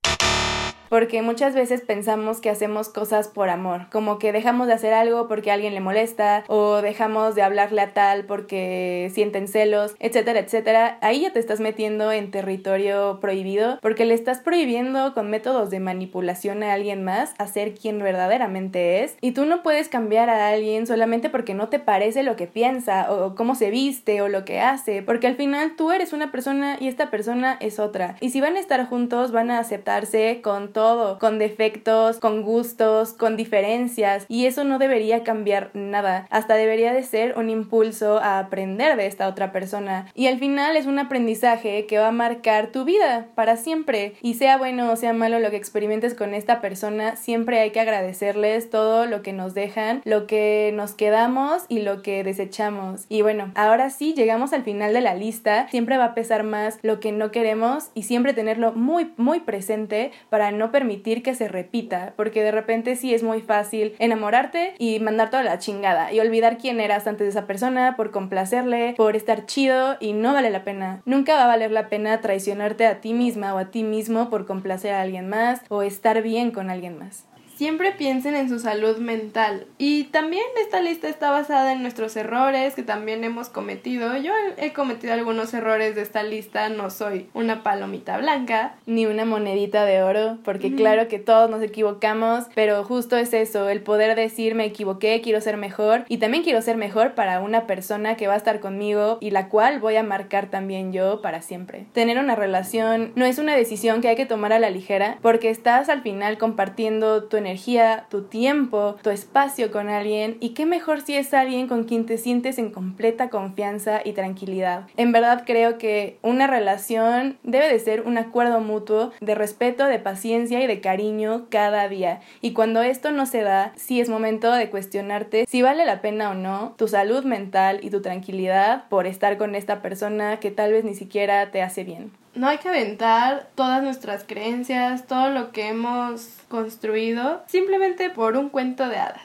porque 0.90 1.22
muchas 1.22 1.56
veces 1.56 1.82
pensamos 1.82 2.42
que 2.42 2.50
hacemos 2.50 2.90
cosas 2.90 3.28
por 3.28 3.50
amor, 3.50 3.88
como 3.92 4.20
que 4.20 4.32
dejamos 4.32 4.68
de 4.68 4.74
hacer 4.74 4.94
algo 4.94 5.28
porque 5.28 5.52
alguien 5.52 5.74
le 5.74 5.80
molesta 5.80 6.44
o 6.48 6.82
dejamos 6.82 7.36
de 7.36 7.42
hablarle 7.42 7.82
a 7.82 7.94
tal 7.94 8.26
porque 8.26 9.12
sienten 9.14 9.48
celos, 9.48 9.96
etcétera, 10.00 10.40
etcétera. 10.40 10.98
Ahí 11.02 11.22
ya 11.22 11.34
te 11.34 11.40
estás 11.40 11.60
metiendo 11.60 12.12
en 12.12 12.32
territorio 12.32 13.20
prohibido 13.20 13.80
porque 13.82 14.06
le 14.06 14.14
estás 14.14 14.40
prohibiendo 14.40 15.14
con 15.14 15.30
métodos 15.30 15.70
de 15.70 15.80
manipulación 15.80 16.64
a 16.64 16.74
alguien 16.74 17.04
más 17.04 17.34
a 17.38 17.48
ser 17.48 17.74
quien 17.74 18.00
verdaderamente 18.00 19.04
es 19.04 19.18
y 19.22 19.32
tú 19.32 19.46
no 19.46 19.64
puedes 19.64 19.90
cambiar 19.90 20.30
a 20.30 20.50
alguien 20.50 20.88
solamente 20.88 21.30
porque 21.30 21.54
no 21.54 21.70
te 21.70 21.80
parece 21.80 22.24
lo 22.24 22.36
que 22.36 22.48
piensa 22.48 23.12
o 23.12 23.36
cómo 23.36 23.56
se 23.56 23.70
viste 23.70 24.22
o 24.22 24.28
lo 24.28 24.46
que 24.46 24.60
hace, 24.60 25.02
porque 25.02 25.28
al 25.28 25.36
final 25.36 25.76
tú 25.76 25.92
eres 25.92 26.14
una 26.14 26.32
persona 26.32 26.78
y 26.80 26.88
esta 26.88 27.10
persona 27.10 27.58
es 27.60 27.80
otra. 27.80 28.16
Y 28.22 28.30
si 28.30 28.42
van 28.42 28.56
a 28.56 28.60
estar 28.60 28.86
juntos 28.88 29.32
van 29.32 29.52
a 29.52 29.60
aceptarse 29.60 30.42
con 30.42 30.74
todo, 30.76 31.20
con 31.20 31.40
defectos, 31.40 32.20
con 32.20 32.42
gustos, 32.42 33.14
con 33.14 33.38
diferencias 33.38 34.26
y 34.28 34.46
eso 34.46 34.66
no 34.66 34.78
debería 34.78 35.24
cambiar 35.24 35.72
nada, 35.74 36.28
hasta 36.30 36.56
debería 36.56 36.92
de 36.92 37.02
ser 37.02 37.38
un 37.38 37.50
impulso 37.50 38.20
a 38.20 38.40
aprender 38.40 38.98
de 38.98 39.08
esta 39.08 39.30
otra 39.30 39.54
persona. 39.54 40.12
Y 40.14 40.28
al 40.28 40.38
final 40.38 40.76
es 40.76 40.86
un 40.86 41.00
aprendizaje 41.00 41.86
que 41.86 41.98
va 41.98 42.10
a 42.10 42.12
marcar 42.12 42.74
tu 42.74 42.84
vida 42.84 43.28
para 43.36 43.56
siempre. 43.56 44.16
Y 44.22 44.34
sea 44.34 44.58
bueno 44.58 44.92
o 44.92 44.98
sea 44.98 45.14
malo 45.14 45.40
lo 45.40 45.50
que 45.50 45.56
experimentes 45.56 46.14
con 46.14 46.34
esta 46.34 46.60
persona, 46.60 47.16
siempre 47.16 47.62
hay 47.62 47.72
que 47.72 47.80
agradecerles 47.80 48.70
todo 48.70 49.06
lo 49.06 49.22
que 49.22 49.32
nos 49.32 49.54
dejan, 49.54 50.02
lo 50.04 50.28
que 50.28 50.72
nos 50.74 50.92
quedamos 50.94 51.64
y 51.70 51.80
lo 51.80 52.02
que 52.02 52.26
desechamos. 52.26 53.06
Y 53.08 53.22
bueno, 53.22 53.54
ahora 53.56 53.90
sí 53.92 54.14
llegamos 54.14 54.52
al 54.52 54.64
final 54.64 54.92
de 54.92 55.00
la 55.00 55.16
lista, 55.16 55.70
siempre 55.70 55.98
va 55.98 56.06
a 56.06 56.16
pesar 56.16 56.44
más 56.44 56.80
lo 56.82 57.00
que 57.00 57.14
no 57.14 57.32
queremos 57.32 57.92
y 57.94 58.04
siempre 58.04 58.34
tenerlo 58.34 58.74
muy 58.74 59.14
muy 59.16 59.40
presente 59.40 60.12
para 60.30 60.52
no 60.52 60.65
permitir 60.72 61.24
que 61.24 61.36
se 61.36 61.48
repita, 61.48 62.14
porque 62.16 62.44
de 62.44 62.52
repente 62.52 62.96
sí 62.96 63.14
es 63.14 63.24
muy 63.24 63.42
fácil 63.42 63.96
enamorarte 64.00 64.76
y 64.80 65.00
mandar 65.00 65.30
toda 65.30 65.44
la 65.44 65.60
chingada 65.60 66.12
y 66.12 66.20
olvidar 66.20 66.58
quién 66.58 66.80
eras 66.80 67.08
antes 67.08 67.26
de 67.26 67.30
esa 67.30 67.48
persona 67.48 67.96
por 67.96 68.12
complacerle, 68.12 68.94
por 68.98 69.16
estar 69.16 69.46
chido 69.46 69.98
y 70.00 70.14
no 70.14 70.34
vale 70.34 70.50
la 70.50 70.64
pena. 70.64 71.02
Nunca 71.06 71.36
va 71.36 71.44
a 71.44 71.48
valer 71.48 71.72
la 71.72 71.90
pena 71.90 72.22
traicionarte 72.22 72.86
a 72.86 73.02
ti 73.02 73.14
misma 73.14 73.54
o 73.54 73.58
a 73.58 73.72
ti 73.72 73.84
mismo 73.84 74.30
por 74.30 74.46
complacer 74.46 74.94
a 74.94 75.02
alguien 75.02 75.30
más 75.30 75.62
o 75.70 75.82
estar 75.82 76.22
bien 76.22 76.52
con 76.52 76.70
alguien 76.70 76.98
más 76.98 77.26
siempre 77.56 77.92
piensen 77.92 78.36
en 78.36 78.50
su 78.50 78.60
salud 78.60 78.98
mental. 78.98 79.66
Y 79.78 80.06
también 80.06 80.44
esta 80.62 80.82
lista 80.82 81.08
está 81.08 81.32
basada 81.32 81.74
en 81.74 81.82
nuestros 81.82 82.16
errores 82.16 82.76
que 82.76 82.84
también 82.84 83.24
hemos 83.24 83.50
cometido. 83.50 84.16
Yo 84.18 84.32
he 84.58 84.74
cometido 84.74 85.14
algunos 85.14 85.54
errores 85.54 85.96
de 85.96 86.02
esta 86.02 86.24
lista, 86.24 86.70
no 86.70 86.90
soy 86.90 87.28
una 87.34 87.64
palomita 87.64 88.18
blanca. 88.18 88.76
Ni 88.86 89.06
una 89.06 89.26
monedita 89.26 89.86
de 89.86 90.04
oro, 90.04 90.38
porque 90.44 90.76
claro 90.76 91.08
que 91.08 91.20
todos 91.20 91.50
nos 91.50 91.62
equivocamos, 91.62 92.46
pero 92.56 92.84
justo 92.84 93.18
es 93.18 93.34
eso, 93.34 93.70
el 93.70 93.82
poder 93.82 94.16
decir 94.16 94.56
me 94.56 94.66
equivoqué, 94.66 95.22
quiero 95.22 95.42
ser 95.42 95.58
mejor 95.58 96.06
y 96.08 96.18
también 96.18 96.44
quiero 96.44 96.62
ser 96.62 96.78
mejor 96.78 97.14
para 97.14 97.40
una 97.40 97.68
persona 97.68 98.16
que 98.16 98.28
va 98.28 98.34
a 98.34 98.38
estar 98.38 98.60
conmigo 98.60 99.18
y 99.22 99.32
la 99.32 99.50
cual 99.50 99.80
voy 99.80 99.96
a 99.96 100.04
marcar 100.04 100.48
también 100.48 100.94
yo 100.94 101.22
para 101.22 101.42
siempre. 101.42 101.86
Tener 101.94 102.18
una 102.20 102.36
relación 102.36 103.12
no 103.16 103.26
es 103.26 103.38
una 103.38 103.56
decisión 103.56 104.02
que 104.02 104.10
hay 104.10 104.16
que 104.16 104.26
tomar 104.26 104.54
a 104.54 104.60
la 104.60 104.70
ligera, 104.70 105.18
porque 105.22 105.50
estás 105.50 105.90
al 105.90 106.02
final 106.02 106.38
compartiendo 106.38 107.24
tu 107.24 107.38
energía, 107.46 108.06
tu 108.10 108.24
tiempo, 108.24 108.96
tu 109.02 109.10
espacio 109.10 109.72
con 109.72 109.90
alguien 109.90 110.38
y 110.40 110.50
qué 110.50 110.66
mejor 110.66 111.02
si 111.02 111.16
es 111.16 111.34
alguien 111.34 111.68
con 111.68 111.84
quien 111.84 112.06
te 112.06 112.18
sientes 112.18 112.58
en 112.58 112.72
completa 112.72 113.30
confianza 113.30 114.02
y 114.04 114.14
tranquilidad. 114.14 114.88
En 114.98 115.12
verdad 115.12 115.44
creo 115.46 115.78
que 115.78 116.18
una 116.22 116.48
relación 116.48 117.38
debe 117.44 117.72
de 117.72 117.80
ser 117.80 118.02
un 118.02 118.18
acuerdo 118.18 118.60
mutuo 118.60 119.12
de 119.22 119.36
respeto, 119.36 119.86
de 119.86 120.00
paciencia 120.00 120.62
y 120.62 120.68
de 120.68 120.82
cariño 120.82 121.46
cada 121.50 121.88
día. 121.88 122.22
Y 122.42 122.54
cuando 122.54 122.82
esto 122.82 123.12
no 123.12 123.26
se 123.26 123.42
da, 123.42 123.74
sí 123.76 124.02
es 124.02 124.10
momento 124.10 124.52
de 124.52 124.70
cuestionarte 124.70 125.46
si 125.48 125.62
vale 125.62 125.86
la 125.86 126.02
pena 126.02 126.32
o 126.32 126.34
no 126.34 126.74
tu 126.78 126.88
salud 126.88 127.24
mental 127.24 127.80
y 127.82 127.90
tu 127.90 128.02
tranquilidad 128.02 128.88
por 128.90 129.08
estar 129.08 129.38
con 129.38 129.56
esta 129.56 129.82
persona 129.82 130.40
que 130.40 130.52
tal 130.52 130.72
vez 130.72 130.84
ni 130.84 130.96
siquiera 130.96 131.52
te 131.52 131.62
hace 131.62 131.84
bien 131.84 132.12
no 132.36 132.48
hay 132.48 132.58
que 132.58 132.70
aventar 132.70 133.48
todas 133.56 133.82
nuestras 133.82 134.24
creencias, 134.24 135.08
todo 135.08 135.30
lo 135.30 135.52
que 135.52 135.70
hemos 135.70 136.28
construido, 136.50 137.44
simplemente 137.48 138.10
por 138.10 138.38
un 138.38 138.50
cuento 138.50 138.88
de 138.88 138.98
hadas. 138.98 139.22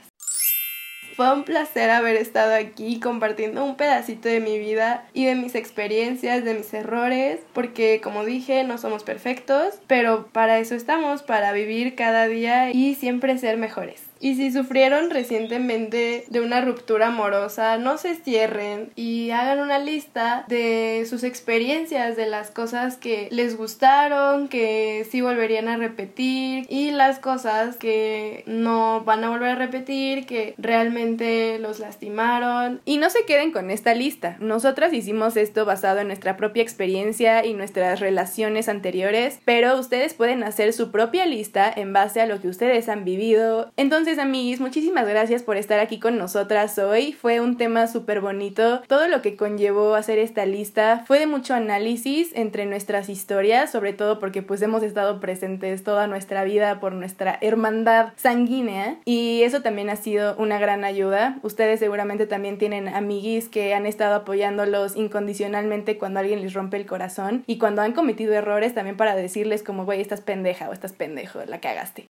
Fue 1.16 1.34
un 1.34 1.44
placer 1.44 1.90
haber 1.90 2.16
estado 2.16 2.54
aquí 2.54 2.98
compartiendo 2.98 3.64
un 3.64 3.76
pedacito 3.76 4.28
de 4.28 4.40
mi 4.40 4.58
vida 4.58 5.04
y 5.12 5.26
de 5.26 5.34
mis 5.34 5.54
experiencias, 5.54 6.44
de 6.44 6.54
mis 6.54 6.72
errores, 6.72 7.40
porque 7.52 8.00
como 8.00 8.24
dije, 8.24 8.64
no 8.64 8.78
somos 8.78 9.04
perfectos, 9.04 9.74
pero 9.86 10.28
para 10.28 10.58
eso 10.60 10.74
estamos, 10.74 11.22
para 11.22 11.52
vivir 11.52 11.94
cada 11.94 12.26
día 12.26 12.70
y 12.70 12.94
siempre 12.94 13.36
ser 13.36 13.58
mejores. 13.58 14.09
Y 14.20 14.34
si 14.34 14.52
sufrieron 14.52 15.08
recientemente 15.08 16.24
de 16.28 16.40
una 16.40 16.60
ruptura 16.60 17.08
amorosa, 17.08 17.78
no 17.78 17.96
se 17.96 18.14
cierren 18.14 18.90
y 18.94 19.30
hagan 19.30 19.60
una 19.60 19.78
lista 19.78 20.44
de 20.46 21.06
sus 21.08 21.24
experiencias, 21.24 22.16
de 22.16 22.26
las 22.26 22.50
cosas 22.50 22.98
que 22.98 23.28
les 23.30 23.56
gustaron, 23.56 24.48
que 24.48 25.06
sí 25.10 25.22
volverían 25.22 25.68
a 25.68 25.78
repetir 25.78 26.66
y 26.68 26.90
las 26.90 27.18
cosas 27.18 27.76
que 27.76 28.44
no 28.46 29.02
van 29.04 29.24
a 29.24 29.30
volver 29.30 29.50
a 29.50 29.54
repetir, 29.54 30.26
que 30.26 30.54
realmente 30.58 31.58
los 31.58 31.78
lastimaron. 31.78 32.82
Y 32.84 32.98
no 32.98 33.08
se 33.08 33.24
queden 33.24 33.52
con 33.52 33.70
esta 33.70 33.94
lista. 33.94 34.36
Nosotras 34.40 34.92
hicimos 34.92 35.38
esto 35.38 35.64
basado 35.64 36.00
en 36.00 36.08
nuestra 36.08 36.36
propia 36.36 36.62
experiencia 36.62 37.44
y 37.46 37.54
nuestras 37.54 38.00
relaciones 38.00 38.68
anteriores, 38.68 39.40
pero 39.46 39.78
ustedes 39.78 40.12
pueden 40.12 40.42
hacer 40.42 40.74
su 40.74 40.90
propia 40.90 41.24
lista 41.24 41.72
en 41.74 41.94
base 41.94 42.20
a 42.20 42.26
lo 42.26 42.40
que 42.40 42.48
ustedes 42.48 42.88
han 42.90 43.04
vivido. 43.04 43.72
Entonces, 43.78 44.09
entonces, 44.18 44.58
muchísimas 44.58 45.06
gracias 45.06 45.44
por 45.44 45.56
estar 45.56 45.78
aquí 45.78 46.00
con 46.00 46.18
nosotras 46.18 46.76
hoy. 46.78 47.12
Fue 47.12 47.40
un 47.40 47.56
tema 47.56 47.86
súper 47.86 48.20
bonito. 48.20 48.82
Todo 48.88 49.06
lo 49.06 49.22
que 49.22 49.36
conllevó 49.36 49.94
hacer 49.94 50.18
esta 50.18 50.46
lista 50.46 51.04
fue 51.06 51.20
de 51.20 51.28
mucho 51.28 51.54
análisis 51.54 52.30
entre 52.34 52.66
nuestras 52.66 53.08
historias, 53.08 53.70
sobre 53.70 53.92
todo 53.92 54.18
porque 54.18 54.42
pues 54.42 54.62
hemos 54.62 54.82
estado 54.82 55.20
presentes 55.20 55.84
toda 55.84 56.08
nuestra 56.08 56.42
vida 56.42 56.80
por 56.80 56.92
nuestra 56.92 57.38
hermandad 57.40 58.12
sanguínea 58.16 58.96
y 59.04 59.42
eso 59.42 59.62
también 59.62 59.90
ha 59.90 59.96
sido 59.96 60.34
una 60.38 60.58
gran 60.58 60.82
ayuda. 60.82 61.38
Ustedes 61.42 61.78
seguramente 61.78 62.26
también 62.26 62.58
tienen 62.58 62.88
amiguis 62.88 63.48
que 63.48 63.74
han 63.74 63.86
estado 63.86 64.16
apoyándolos 64.16 64.96
incondicionalmente 64.96 65.98
cuando 65.98 66.18
alguien 66.18 66.42
les 66.42 66.52
rompe 66.52 66.76
el 66.78 66.86
corazón 66.86 67.44
y 67.46 67.58
cuando 67.58 67.82
han 67.82 67.92
cometido 67.92 68.34
errores 68.34 68.74
también 68.74 68.96
para 68.96 69.14
decirles 69.14 69.62
como, 69.62 69.84
güey, 69.84 70.00
estás 70.00 70.20
pendeja 70.20 70.68
o 70.68 70.72
estás 70.72 70.92
pendejo, 70.92 71.38
la 71.46 71.60
cagaste. 71.60 72.08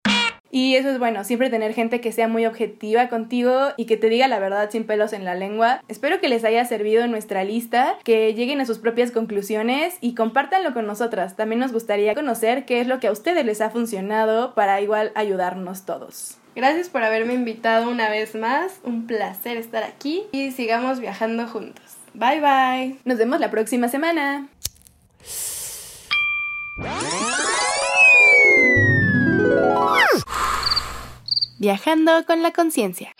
Y 0.56 0.74
eso 0.74 0.88
es 0.88 0.98
bueno, 0.98 1.22
siempre 1.22 1.50
tener 1.50 1.74
gente 1.74 2.00
que 2.00 2.12
sea 2.12 2.28
muy 2.28 2.46
objetiva 2.46 3.10
contigo 3.10 3.74
y 3.76 3.84
que 3.84 3.98
te 3.98 4.08
diga 4.08 4.26
la 4.26 4.38
verdad 4.38 4.70
sin 4.70 4.84
pelos 4.84 5.12
en 5.12 5.26
la 5.26 5.34
lengua. 5.34 5.82
Espero 5.86 6.18
que 6.18 6.30
les 6.30 6.44
haya 6.44 6.64
servido 6.64 7.06
nuestra 7.08 7.44
lista, 7.44 7.98
que 8.04 8.32
lleguen 8.32 8.62
a 8.62 8.64
sus 8.64 8.78
propias 8.78 9.10
conclusiones 9.10 9.98
y 10.00 10.14
compártanlo 10.14 10.72
con 10.72 10.86
nosotras. 10.86 11.36
También 11.36 11.60
nos 11.60 11.74
gustaría 11.74 12.14
conocer 12.14 12.64
qué 12.64 12.80
es 12.80 12.86
lo 12.86 13.00
que 13.00 13.08
a 13.08 13.12
ustedes 13.12 13.44
les 13.44 13.60
ha 13.60 13.68
funcionado 13.68 14.54
para 14.54 14.80
igual 14.80 15.12
ayudarnos 15.14 15.84
todos. 15.84 16.38
Gracias 16.54 16.88
por 16.88 17.02
haberme 17.02 17.34
invitado 17.34 17.90
una 17.90 18.08
vez 18.08 18.34
más, 18.34 18.80
un 18.82 19.06
placer 19.06 19.58
estar 19.58 19.82
aquí 19.82 20.22
y 20.32 20.52
sigamos 20.52 21.00
viajando 21.00 21.46
juntos. 21.48 21.84
Bye 22.14 22.40
bye. 22.40 22.96
Nos 23.04 23.18
vemos 23.18 23.40
la 23.40 23.50
próxima 23.50 23.88
semana. 23.88 24.48
Viajando 31.58 32.24
con 32.26 32.42
la 32.42 32.52
conciencia. 32.52 33.14